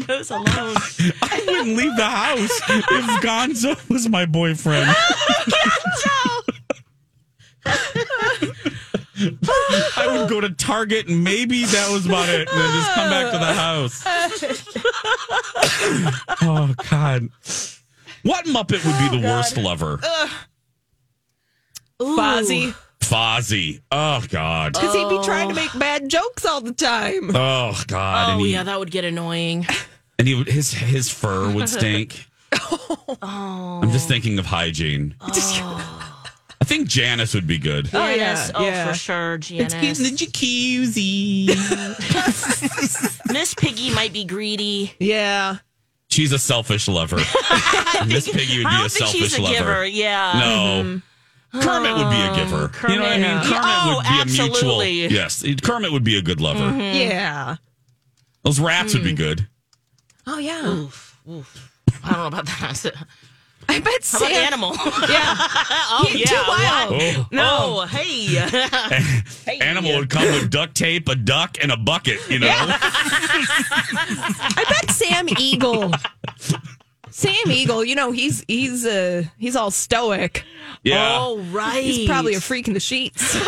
Nose 0.08 0.32
alone. 0.32 0.76
I 1.22 1.44
wouldn't 1.48 1.78
leave 1.78 1.96
the 1.96 2.10
house 2.10 2.62
if 2.70 3.22
Gonzo 3.22 3.90
was 3.90 4.10
my 4.10 4.26
boyfriend. 4.26 4.90
Gonzo 4.90 6.52
I 9.98 10.08
would 10.08 10.30
go 10.30 10.42
to 10.42 10.50
Target 10.50 11.08
and 11.08 11.24
maybe 11.24 11.64
that 11.66 11.90
was 11.92 12.06
about 12.06 12.30
it, 12.30 12.50
and 12.50 12.60
then 12.60 12.70
just 12.74 12.92
come 12.94 13.10
back 13.10 13.32
to 13.32 13.38
the 13.38 13.54
house. 13.54 14.04
oh 16.42 16.74
God, 16.90 17.30
what 18.24 18.46
Muppet 18.46 18.84
would 18.86 19.12
be 19.12 19.18
the 19.20 19.28
worst 19.28 19.58
lover? 19.58 20.00
Fozzie. 22.00 22.74
Fozzie. 23.12 23.82
Oh 23.91 24.24
God. 24.30 24.74
Because 24.74 24.93
he'd 24.95 25.10
be 25.10 25.15
oh. 25.15 25.24
trying 25.24 25.50
to 25.50 25.56
make 25.56 25.78
bad 25.78 26.08
jokes 26.08 26.45
all 26.45 26.62
the 26.62 26.71
time. 26.71 27.36
Oh 27.36 27.84
God. 27.88 28.30
Oh 28.30 28.32
and 28.34 28.41
he, 28.41 28.54
yeah, 28.54 28.63
that 28.63 28.80
would 28.80 28.89
get 28.89 29.04
annoying. 29.04 29.67
and 30.19 30.28
he 30.30 30.36
would, 30.36 30.47
his 30.47 30.71
his 30.71 31.10
fur 31.10 31.52
would 31.52 31.67
stink. 31.67 32.28
Oh. 33.24 33.80
I'm 33.82 33.91
just 33.91 34.08
thinking 34.08 34.39
of 34.39 34.45
hygiene. 34.45 35.15
Oh. 35.24 36.08
I 36.60 36.63
think 36.63 36.88
Janice 36.88 37.34
would 37.34 37.47
be 37.47 37.58
good. 37.58 37.89
Oh, 37.91 38.08
yeah, 38.08 38.36
Janice. 38.36 38.52
Oh, 38.54 38.63
yeah. 38.63 38.88
for 38.88 38.93
sure, 38.93 39.38
Janice. 39.39 39.74
jacuzzi. 39.74 41.47
Miss 43.34 43.56
Piggy 43.56 43.93
might 43.95 44.13
be 44.13 44.26
greedy. 44.26 44.93
Yeah. 45.00 45.58
She's 46.10 46.32
a 46.32 46.39
selfish 46.39 46.88
lover. 46.88 47.17
Miss 48.06 48.30
Piggy 48.30 48.60
would 48.60 48.67
I 48.67 48.69
be 48.69 48.78
don't 48.78 48.86
a 48.86 48.89
think 48.89 49.06
selfish 49.06 49.21
she's 49.21 49.38
a 49.39 49.41
lover. 49.41 49.56
giver. 49.56 49.86
Yeah. 49.86 50.34
No. 50.36 50.84
Mm-hmm. 50.84 50.97
Kermit 51.54 51.98
would 51.98 52.10
be 52.10 52.16
a 52.16 52.30
ah, 52.30 52.36
giver. 52.36 52.72
you 52.92 52.96
know 52.98 53.04
what 53.04 53.12
I 53.12 53.18
mean? 53.18 53.42
Kermit. 53.42 53.44
Kermit 53.44 53.64
Oh, 53.64 53.96
would 53.98 54.04
be 54.04 54.10
a 54.10 54.22
absolutely. 54.22 54.92
mutual. 54.94 55.18
Yes, 55.18 55.44
Kermit 55.62 55.92
would 55.92 56.04
be 56.04 56.18
a 56.18 56.22
good 56.22 56.40
lover. 56.40 56.60
Mm-hmm. 56.60 56.80
Yeah. 56.98 57.56
Those 58.44 58.60
rats 58.60 58.94
would 58.94 59.04
be 59.04 59.14
mm. 59.14 59.18
good. 59.18 59.48
Oh, 60.28 60.38
yeah. 60.38 60.62
I 62.04 62.10
don't 62.10 62.18
know 62.18 62.28
about 62.28 62.46
that. 62.46 62.94
I 63.70 63.80
bet 63.80 63.94
How 63.94 64.00
Sam. 64.20 64.32
about 64.32 64.44
animal? 64.44 64.72
Yeah. 65.10 65.36
oh 65.40 66.06
He- 66.10 66.20
yeah. 66.20 66.26
too 66.28 66.44
wild. 66.48 66.94
Oh. 66.94 66.98
oh. 67.18 67.28
No. 67.32 67.80
Oh, 67.82 67.86
hey. 69.46 69.58
Animal 69.62 69.98
would 69.98 70.10
come 70.10 70.26
with 70.26 70.50
duct 70.50 70.76
tape, 70.76 71.08
a 71.10 71.16
duck, 71.16 71.58
and 71.62 71.72
a 71.72 71.78
bucket. 71.78 72.20
You 72.30 72.40
know. 72.40 72.48
I 72.50 72.78
bet 74.70 74.90
Sam 74.92 75.28
Eagle. 75.38 75.92
Sam 77.12 77.52
Eagle, 77.52 77.84
you 77.86 77.95
know, 77.95 78.12
he's 78.12 78.43
he's 78.47 78.86
uh 78.86 79.24
he's 79.38 79.56
all 79.56 79.71
stoic. 79.71 80.43
Yeah. 80.84 81.17
Oh 81.19 81.39
right. 81.52 81.84
He's 81.84 82.08
probably 82.08 82.34
a 82.36 82.41
freak 82.41 82.67
in 82.67 82.74
the 82.74 82.80
sheets. 82.80 83.38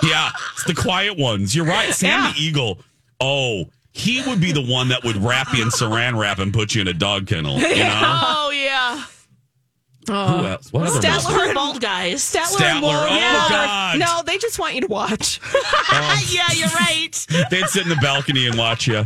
Yeah, 0.00 0.30
it's 0.54 0.62
the 0.64 0.74
quiet 0.74 1.18
ones. 1.18 1.56
You're 1.56 1.64
right. 1.66 1.92
Sam 1.92 2.08
Yeah. 2.22 2.32
the 2.32 2.40
Eagle. 2.40 2.78
Oh, 3.20 3.64
he 3.90 4.22
would 4.22 4.40
be 4.40 4.52
the 4.52 4.62
one 4.62 4.90
that 4.90 5.02
would 5.02 5.16
wrap 5.16 5.52
you 5.52 5.60
in 5.60 5.70
saran 5.70 6.16
wrap 6.16 6.38
and 6.38 6.54
put 6.54 6.72
you 6.76 6.82
in 6.82 6.86
a 6.88 6.92
dog 6.94 7.26
kennel. 7.26 7.58
You 7.58 7.78
know? 7.78 8.00
Oh 8.02 8.50
yeah. 8.54 9.02
Who 10.06 10.46
else? 10.46 10.72
What 10.72 10.86
other 10.86 11.00
Statler 11.00 11.48
Muppet? 11.48 11.54
Bald 11.54 11.80
guys. 11.80 12.20
Statler, 12.22 12.58
Statler, 12.58 12.70
and 12.70 12.82
Waldorf. 12.82 13.10
oh, 13.10 13.48
God. 13.50 13.98
No, 13.98 14.22
they 14.24 14.38
just 14.38 14.58
want 14.60 14.74
you 14.76 14.82
to 14.82 14.86
watch. 14.86 15.40
yeah, 16.30 16.46
you're 16.54 16.68
right. 16.68 17.26
They'd 17.50 17.66
sit 17.66 17.82
in 17.82 17.88
the 17.88 17.96
balcony 18.00 18.46
and 18.46 18.56
watch 18.56 18.86
you. 18.86 19.04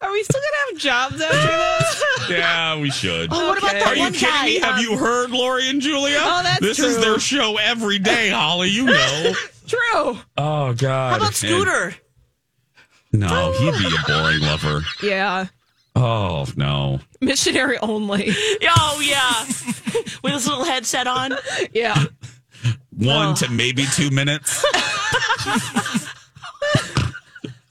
Are 0.00 0.01
we 0.12 0.22
still 0.22 0.40
gonna 0.40 0.70
have 0.72 0.78
jobs 0.80 1.20
after 1.20 1.36
this? 1.46 2.04
Yeah, 2.30 2.78
we 2.80 2.90
should. 2.90 3.30
Oh, 3.32 3.48
what 3.48 3.58
about 3.58 3.70
Okay. 3.70 3.78
that 3.80 3.88
Are 3.88 3.94
you 3.96 4.00
one 4.02 4.12
kidding 4.12 4.28
guy? 4.30 4.44
me? 4.46 4.60
Have 4.60 4.74
um, 4.76 4.80
you 4.80 4.96
heard 4.96 5.30
Lori 5.30 5.68
and 5.68 5.80
Julia? 5.80 6.18
Oh, 6.20 6.40
that's 6.42 6.60
this 6.60 6.78
is 6.78 6.94
true. 6.94 7.02
their 7.04 7.18
show 7.18 7.56
every 7.58 7.98
day, 7.98 8.30
Holly. 8.30 8.68
You 8.68 8.84
know. 8.86 9.32
True. 9.66 10.18
Oh 10.36 10.72
God. 10.74 11.10
How 11.12 11.16
about 11.16 11.34
Scooter? 11.34 11.94
No, 13.12 13.52
he'd 13.52 13.72
be 13.78 13.86
a 13.86 14.06
boring 14.06 14.40
lover. 14.40 14.82
Yeah. 15.02 15.46
Oh 15.96 16.46
no. 16.56 17.00
Missionary 17.20 17.78
only. 17.78 18.30
Oh 18.76 19.00
yeah. 19.02 19.44
With 20.22 20.32
his 20.34 20.46
little 20.46 20.64
headset 20.64 21.06
on. 21.06 21.34
Yeah. 21.72 22.04
One 22.96 23.34
to 23.36 23.50
maybe 23.50 23.84
two 23.94 24.10
minutes. 24.10 24.64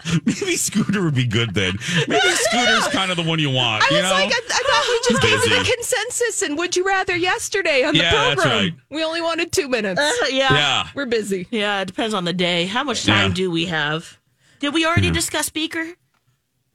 maybe 0.25 0.55
Scooter 0.55 1.03
would 1.03 1.15
be 1.15 1.25
good 1.27 1.53
then. 1.53 1.77
Maybe 2.07 2.27
Scooter's 2.29 2.87
kind 2.89 3.11
of 3.11 3.17
the 3.17 3.23
one 3.23 3.39
you 3.39 3.49
want. 3.49 3.83
I 3.83 3.87
you 3.89 3.95
was 4.01 4.03
know? 4.05 4.11
like, 4.11 4.31
I, 4.33 4.41
I 4.49 4.63
thought 4.63 4.85
we 4.89 4.99
just 5.09 5.21
gave 5.21 5.33
it 5.33 5.45
a 5.59 5.59
Busy. 5.63 5.73
consensus 5.75 6.41
and 6.41 6.57
would 6.57 6.75
you 6.75 6.83
rather 6.85 7.15
yesterday 7.15 7.83
on 7.83 7.93
the 7.93 7.99
Yeah, 8.01 8.11
that's 8.11 8.35
program. 8.41 8.57
right. 8.57 8.73
We 8.89 9.03
only 9.03 9.21
wanted 9.21 9.51
two 9.51 9.67
minutes. 9.69 9.99
Uh, 10.01 10.27
yeah. 10.29 10.53
yeah. 10.53 10.87
We're 10.95 11.05
busy. 11.05 11.47
Yeah, 11.51 11.81
it 11.81 11.85
depends 11.85 12.13
on 12.13 12.25
the 12.25 12.33
day. 12.33 12.65
How 12.65 12.83
much 12.83 13.05
time 13.05 13.29
Yeah. 13.31 13.35
do 13.35 13.51
we 13.51 13.65
have? 13.65 14.17
Did 14.59 14.73
we 14.73 14.85
already 14.85 15.11
discuss 15.11 15.49
Beaker? 15.49 15.85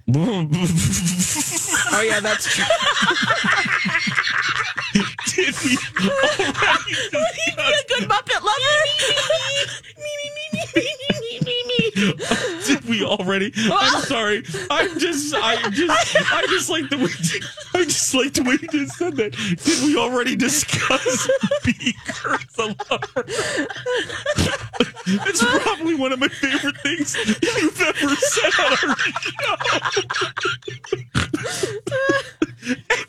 Oh 1.93 2.03
yeah, 2.03 2.21
that's 2.21 2.47
true. 2.55 2.65
Did 5.35 5.55
we 5.65 5.77
already 6.05 6.93
a 7.59 7.89
good 7.89 8.09
Muppet 8.09 8.43
lover. 8.43 8.77
me, 9.97 10.13
me, 10.17 10.31
me, 10.35 10.61
me, 10.75 10.83
me, 11.11 11.16
me, 11.45 11.63
me. 11.67 11.91
Did 12.67 12.85
we 12.89 13.05
already? 13.05 13.53
I'm 13.57 13.97
oh. 13.97 14.01
sorry. 14.01 14.43
I'm 14.71 14.99
just. 14.99 15.35
I 15.35 15.71
just. 15.71 16.17
I 16.33 16.47
just 16.49 16.71
like 16.71 16.89
the 16.91 16.99
way. 16.99 17.11
I 17.75 17.85
just 17.85 18.15
like 18.15 18.33
the 18.33 18.43
way 18.43 18.59
you 18.61 18.69
just 18.69 18.97
said 18.99 19.17
that. 19.17 19.33
Did 19.33 19.85
we 19.85 19.97
already 19.97 20.37
discuss 20.37 21.29
Beaker 21.65 22.35
as 22.35 22.59
a 22.59 22.67
lover? 22.91 23.25
It's 25.07 25.45
probably 25.45 25.95
one 25.95 26.13
of 26.13 26.19
my 26.19 26.29
favorite 26.29 26.77
things 26.79 27.15
you've 27.43 27.81
ever 27.81 28.17
said 28.17 28.53
on 28.59 28.73
our 28.91 28.97
show. 28.97 30.27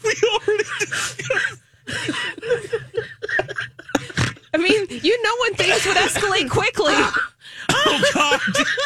We 0.04 0.14
already 0.34 0.64
discussed? 0.80 1.62
I 4.54 4.58
mean, 4.58 4.88
you 4.90 5.22
know 5.24 5.34
when 5.42 5.54
things 5.56 5.86
would 5.86 5.98
escalate 5.98 6.50
quickly. 6.50 6.96
Oh 7.70 8.04
God! 8.14 8.40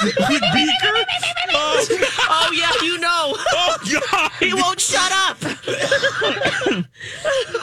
With 0.03 0.41
Beaker? 0.53 1.05
Oh, 1.53 1.85
Oh 2.33 2.51
yeah, 2.53 2.71
you 2.81 2.97
know. 2.99 3.33
oh 3.35 3.77
God! 4.11 4.31
He 4.39 4.53
won't 4.53 4.79
shut 4.79 5.11
up. 5.11 5.37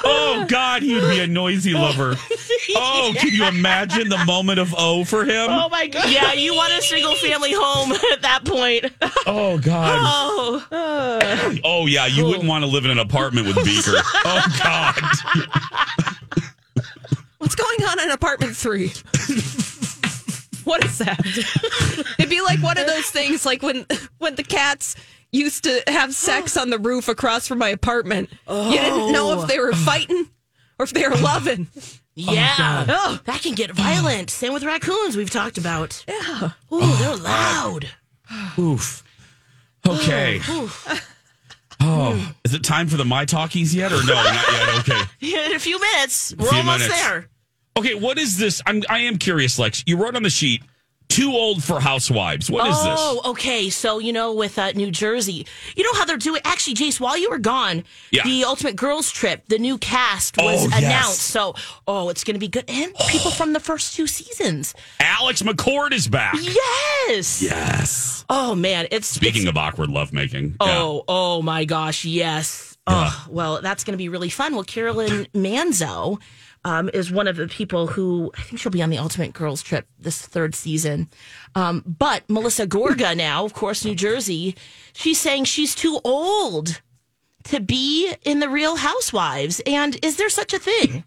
oh 0.04 0.44
God, 0.48 0.82
he 0.82 0.94
would 0.94 1.10
be 1.10 1.20
a 1.20 1.26
noisy 1.26 1.72
lover. 1.74 2.16
Oh, 2.76 3.14
can 3.16 3.32
you 3.32 3.46
imagine 3.46 4.10
the 4.10 4.22
moment 4.26 4.58
of 4.58 4.74
oh 4.76 5.02
for 5.04 5.24
him? 5.24 5.48
Oh 5.50 5.68
my 5.70 5.86
god! 5.86 6.10
Yeah, 6.10 6.34
you 6.34 6.54
want 6.54 6.70
a 6.74 6.82
single 6.82 7.14
family 7.14 7.52
home 7.54 7.92
at 8.12 8.20
that 8.22 8.44
point. 8.44 8.84
Oh 9.26 9.56
God. 9.58 9.98
Oh, 10.70 11.60
Oh 11.64 11.86
yeah, 11.86 12.04
you 12.06 12.26
wouldn't 12.26 12.44
want 12.46 12.64
to 12.64 12.70
live 12.70 12.84
in 12.84 12.90
an 12.90 12.98
apartment 12.98 13.46
with 13.46 13.56
Beaker. 13.64 13.92
Oh 13.96 14.42
God. 14.62 14.94
What's 17.38 17.54
going 17.54 17.84
on 17.88 18.00
in 18.00 18.10
apartment 18.10 18.54
three? 18.56 18.92
What 20.68 20.84
is 20.84 20.98
that? 20.98 21.18
It'd 22.18 22.30
be 22.30 22.42
like 22.42 22.62
one 22.62 22.78
of 22.78 22.86
those 22.86 23.06
things, 23.06 23.46
like 23.46 23.62
when 23.62 23.86
when 24.18 24.34
the 24.34 24.42
cats 24.42 24.94
used 25.32 25.64
to 25.64 25.82
have 25.86 26.14
sex 26.14 26.56
on 26.56 26.70
the 26.70 26.78
roof 26.78 27.08
across 27.08 27.48
from 27.48 27.58
my 27.58 27.70
apartment. 27.70 28.30
You 28.48 28.72
didn't 28.72 29.12
know 29.12 29.40
if 29.40 29.48
they 29.48 29.58
were 29.58 29.72
oh. 29.72 29.76
fighting 29.76 30.28
or 30.78 30.84
if 30.84 30.92
they 30.92 31.08
were 31.08 31.16
loving. 31.16 31.68
yeah. 32.14 32.84
Oh, 32.86 32.86
oh. 32.88 33.20
that 33.24 33.40
can 33.40 33.54
get 33.54 33.70
violent. 33.70 34.30
Same 34.30 34.52
with 34.52 34.62
raccoons. 34.62 35.16
We've 35.16 35.30
talked 35.30 35.58
about. 35.58 36.04
Yeah. 36.06 36.50
Oh, 36.70 36.96
they're 37.00 37.16
loud. 37.16 37.88
Oof. 38.58 39.02
Okay. 39.86 40.40
Oh, 41.80 42.34
is 42.44 42.54
it 42.54 42.64
time 42.64 42.88
for 42.88 42.96
the 42.96 43.04
my 43.04 43.24
talkies 43.24 43.72
yet, 43.72 43.92
or 43.92 44.02
no? 44.04 44.14
Not 44.14 44.52
yet. 44.52 44.78
Okay. 44.80 45.46
In 45.46 45.54
a 45.54 45.60
few 45.60 45.80
minutes, 45.80 46.34
we're 46.36 46.48
few 46.48 46.58
almost 46.58 46.80
minutes. 46.80 47.02
there. 47.02 47.28
Okay. 47.78 47.94
What 47.94 48.18
is 48.18 48.36
this? 48.36 48.60
I'm. 48.66 48.82
I 48.88 49.00
am 49.00 49.18
curious, 49.18 49.58
Lex. 49.58 49.82
You 49.86 49.96
wrote 49.96 50.16
on 50.16 50.22
the 50.22 50.30
sheet. 50.30 50.62
Too 51.08 51.32
old 51.32 51.64
for 51.64 51.80
housewives. 51.80 52.50
What 52.50 52.68
is 52.68 52.76
this? 52.76 52.98
oh, 53.00 53.22
okay. 53.30 53.70
So 53.70 53.98
you 53.98 54.12
know, 54.12 54.34
with 54.34 54.58
uh, 54.58 54.72
New 54.72 54.90
Jersey, 54.90 55.46
you 55.74 55.82
know 55.82 55.94
how 55.94 56.04
they're 56.04 56.18
doing. 56.18 56.42
Actually, 56.44 56.74
Jace, 56.74 57.00
while 57.00 57.16
you 57.16 57.30
were 57.30 57.38
gone, 57.38 57.84
Yeah. 58.10 58.24
the 58.24 58.44
Ultimate 58.44 58.76
Girls 58.76 59.10
Trip, 59.10 59.42
the 59.48 59.58
new 59.58 59.78
cast 59.78 60.36
was 60.36 60.66
Oh, 60.66 60.68
yes. 60.68 60.78
announced. 60.78 61.20
So, 61.22 61.54
oh, 61.88 62.10
it's 62.10 62.24
going 62.24 62.34
to 62.34 62.38
be 62.40 62.48
good, 62.48 62.66
and 62.68 62.94
people 63.08 63.30
from 63.30 63.54
the 63.54 63.58
first 63.60 63.96
two 63.96 64.06
seasons. 64.06 64.74
Alex 65.00 65.40
McCord 65.40 65.92
is 65.92 66.06
back. 66.08 66.34
Yes. 66.42 67.40
Yes. 67.42 68.26
Oh 68.28 68.54
man, 68.54 68.86
it's 68.90 69.06
Speaking 69.06 69.42
it's- 69.42 69.50
of 69.50 69.56
awkward 69.56 69.88
lovemaking. 69.88 70.56
Oh, 70.60 71.04
oh 71.08 71.40
my 71.40 71.64
gosh, 71.64 72.04
yes. 72.04 72.76
Oh, 72.86 73.26
well, 73.30 73.60
that's 73.62 73.84
going 73.84 73.92
to 73.92 73.98
be 73.98 74.08
really 74.10 74.30
fun. 74.30 74.54
Well, 74.54 74.64
Carolyn 74.64 75.26
Manzo 75.34 76.18
um, 76.68 76.90
is 76.92 77.10
one 77.10 77.26
of 77.26 77.36
the 77.36 77.48
people 77.48 77.86
who 77.86 78.30
I 78.36 78.42
think 78.42 78.60
she'll 78.60 78.70
be 78.70 78.82
on 78.82 78.90
the 78.90 78.98
Ultimate 78.98 79.32
Girls 79.32 79.62
Trip 79.62 79.86
this 79.98 80.20
third 80.20 80.54
season. 80.54 81.08
Um, 81.54 81.82
but 81.86 82.28
Melissa 82.28 82.66
Gorga 82.66 83.16
now, 83.28 83.44
of 83.46 83.54
course, 83.54 83.84
New 83.84 83.94
Jersey, 83.94 84.54
she's 84.92 85.18
saying 85.18 85.44
she's 85.44 85.74
too 85.74 85.98
old 86.04 86.82
to 87.44 87.60
be 87.60 88.12
in 88.24 88.40
the 88.40 88.48
Real 88.50 88.76
Housewives. 88.76 89.62
And 89.66 89.98
is 90.04 90.16
there 90.16 90.28
such 90.28 90.52
a 90.52 90.58
thing? 90.58 91.04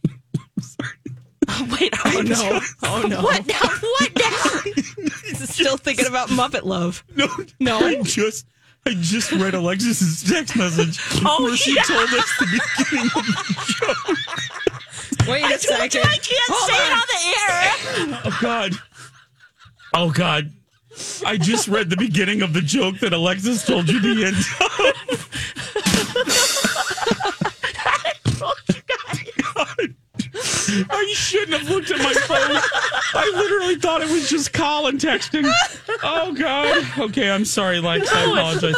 Oh, 1.47 1.67
wait, 1.79 1.93
oh 2.05 2.21
no. 2.21 2.59
Oh 2.83 3.03
no. 3.07 3.21
What 3.23 3.45
now? 3.45 3.59
What 3.59 4.11
now? 4.17 5.45
Still 5.45 5.77
thinking 5.77 6.07
about 6.07 6.29
Muppet 6.29 6.63
Love. 6.63 7.03
No, 7.15 7.27
No. 7.59 7.77
I 7.79 8.01
just, 8.01 8.47
I 8.87 8.95
just 8.99 9.31
read 9.31 9.53
Alexis's 9.53 10.23
text 10.27 10.55
message 10.55 10.99
Oh, 11.23 11.43
where 11.43 11.55
she 11.55 11.75
yeah. 11.75 11.83
told 11.83 12.09
us 12.09 12.37
the 12.39 12.61
beginning 12.77 13.11
of 13.15 13.25
the 13.25 13.53
show. 13.67 14.15
Wait 15.31 15.43
a 15.43 15.45
I 15.45 15.49
told 15.49 15.61
second. 15.61 15.93
you 15.93 16.01
I 16.09 16.17
can't 16.17 16.51
Hold 16.51 16.69
say 16.69 16.77
on. 16.77 16.91
it 16.91 16.93
on 16.95 17.07
the 17.07 18.15
air. 18.15 18.21
Oh 18.25 18.37
God. 18.41 18.71
Oh 19.93 20.11
God. 20.11 20.51
I 21.25 21.37
just 21.37 21.67
read 21.67 21.89
the 21.89 21.97
beginning 21.97 22.41
of 22.41 22.53
the 22.53 22.61
joke 22.61 22.99
that 22.99 23.13
Alexis 23.13 23.65
told 23.65 23.87
you 23.89 23.99
the 24.01 24.25
end 24.25 24.35
of. 24.37 24.59
God. 29.55 29.95
I 30.89 31.13
shouldn't 31.15 31.57
have 31.59 31.69
looked 31.69 31.91
at 31.91 31.97
my 31.99 32.13
phone. 32.13 32.57
I 33.13 33.31
literally 33.35 33.75
thought 33.75 34.01
it 34.01 34.09
was 34.09 34.29
just 34.29 34.53
Colin 34.53 34.97
texting. 34.97 35.49
Oh 36.03 36.33
God. 36.33 36.85
Okay, 36.99 37.29
I'm 37.29 37.45
sorry, 37.45 37.79
Lex. 37.79 38.11
I 38.11 38.23
apologize. 38.23 38.75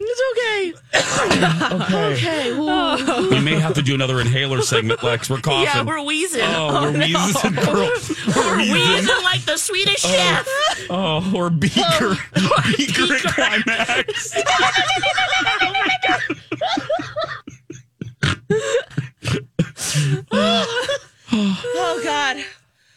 It's 0.00 0.22
okay. 0.32 0.72
Okay. 0.94 2.14
Okay. 2.14 2.52
Oh. 2.54 3.24
Ooh. 3.24 3.30
We 3.30 3.40
may 3.40 3.58
have 3.58 3.74
to 3.74 3.82
do 3.82 3.94
another 3.94 4.20
inhaler 4.20 4.62
segment, 4.62 5.02
Lex. 5.02 5.28
We're 5.28 5.40
coughing. 5.40 5.64
Yeah, 5.64 5.82
we're 5.82 6.02
wheezing. 6.02 6.40
Oh, 6.42 6.68
oh 6.70 6.82
we're 6.82 6.98
wheezing, 6.98 7.54
girl. 7.54 7.74
We're 7.74 7.90
We're 8.36 8.56
wheezing. 8.58 8.74
wheezing 8.74 9.24
like 9.24 9.44
the 9.44 9.56
Swedish 9.56 10.04
oh. 10.04 10.08
chef. 10.08 10.48
Oh, 10.90 11.32
or 11.34 11.50
Beaker. 11.58 12.16
Beaker 12.76 13.14
at 13.14 13.22
Climax. 13.34 14.36
Oh 21.30 21.96
my 21.96 22.04
God. 22.04 22.44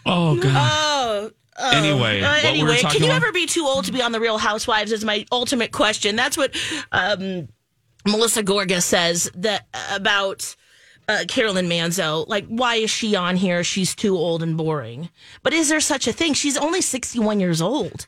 Oh, 0.06 0.36
God. 0.36 0.52
Oh. 0.56 1.30
oh. 1.30 1.41
Anyway, 1.62 2.22
Uh, 2.22 2.30
what 2.32 2.44
we 2.54 2.64
were 2.64 2.70
anyway, 2.70 2.82
talking 2.82 3.00
can 3.02 3.08
you 3.08 3.12
about? 3.14 3.24
ever 3.24 3.32
be 3.32 3.46
too 3.46 3.66
old 3.66 3.86
to 3.86 3.92
be 3.92 4.02
on 4.02 4.12
the 4.12 4.20
Real 4.20 4.38
Housewives? 4.38 4.92
Is 4.92 5.04
my 5.06 5.26
ultimate 5.32 5.72
question. 5.72 6.16
That's 6.16 6.38
what 6.38 6.56
um, 6.92 7.48
Melissa 8.06 8.44
Gorga 8.44 8.82
says 8.82 9.30
that 9.36 9.68
about 9.92 10.56
uh, 11.08 11.26
Carolyn 11.28 11.68
Manzo. 11.68 12.28
Like, 12.28 12.46
why 12.48 12.76
is 12.76 12.90
she 12.90 13.16
on 13.16 13.36
here? 13.36 13.64
She's 13.64 13.94
too 13.96 14.18
old 14.18 14.42
and 14.42 14.58
boring. 14.58 15.10
But 15.44 15.54
is 15.54 15.70
there 15.70 15.80
such 15.82 16.08
a 16.08 16.14
thing? 16.14 16.34
She's 16.34 16.58
only 16.58 16.82
sixty-one 16.82 17.40
years 17.40 17.62
old. 17.62 18.08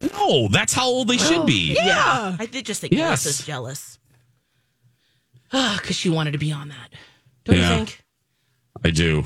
No, 0.00 0.48
that's 0.48 0.72
how 0.74 0.86
old 0.86 1.08
they 1.08 1.16
should 1.16 1.46
be. 1.46 1.76
Yeah, 1.82 2.36
I 2.38 2.46
did 2.46 2.66
just 2.66 2.80
think 2.82 2.92
Yes. 2.92 3.24
Melissa's 3.24 3.46
jealous. 3.46 3.98
Because 5.50 5.96
she 5.96 6.08
wanted 6.10 6.32
to 6.32 6.38
be 6.38 6.50
on 6.52 6.68
that. 6.68 6.90
Don't 7.44 7.56
Yeah. 7.56 7.70
you 7.70 7.76
think? 7.76 8.04
I 8.84 8.90
do. 8.90 9.24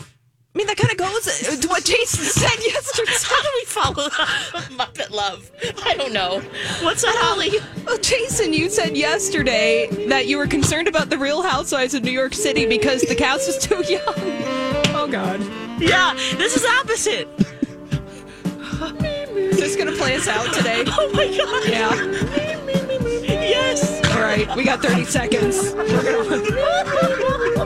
I 0.59 0.61
mean, 0.61 0.67
that 0.67 0.77
kind 0.77 0.91
of 0.91 0.97
goes 0.99 1.29
uh, 1.49 1.55
to 1.55 1.69
what 1.69 1.85
Jason 1.85 2.25
said 2.25 2.59
yesterday. 2.67 3.13
How 3.23 3.41
do 3.41 3.49
we 3.55 3.65
follow 3.65 4.09
Muppet 4.77 5.11
Love? 5.13 5.49
I 5.85 5.95
don't 5.95 6.13
know. 6.13 6.41
What's 6.83 7.03
that, 7.03 7.15
um, 7.15 7.21
Holly? 7.23 7.53
Well, 7.87 7.97
Jason, 7.99 8.53
you 8.53 8.69
said 8.69 8.97
yesterday 8.97 9.87
that 10.09 10.27
you 10.27 10.37
were 10.37 10.49
concerned 10.49 10.89
about 10.89 11.11
the 11.11 11.19
Real 11.19 11.43
Housewives 11.43 11.95
of 11.95 12.03
New 12.03 12.11
York 12.11 12.35
City 12.35 12.67
because 12.67 13.03
the 13.03 13.15
cast 13.15 13.47
was 13.47 13.59
too 13.59 13.85
young. 13.89 14.03
Oh 14.97 15.07
God, 15.09 15.41
Yeah, 15.81 16.15
this 16.37 16.57
is 16.57 16.65
opposite. 16.65 17.29
is 19.37 19.61
this 19.61 19.77
gonna 19.77 19.93
play 19.93 20.17
us 20.17 20.27
out 20.27 20.53
today? 20.53 20.83
Oh 20.89 21.09
my 21.13 21.29
god. 21.37 21.69
Yeah. 21.69 21.95
Yes. 23.49 24.05
All 24.13 24.23
right, 24.23 24.57
we 24.57 24.65
got 24.65 24.83
30 24.83 25.05
seconds. 25.05 25.73
We're 25.73 26.03
gonna. 26.03 27.55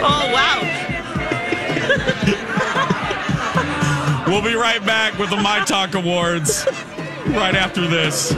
Oh 0.00 0.30
wow. 0.32 0.58
We'll 4.26 4.42
be 4.42 4.56
right 4.56 4.84
back 4.84 5.16
with 5.18 5.30
the 5.30 5.36
My 5.36 5.64
Talk 5.64 5.94
Awards 5.94 6.66
right 7.28 7.54
after 7.54 7.86
this. 7.86 8.34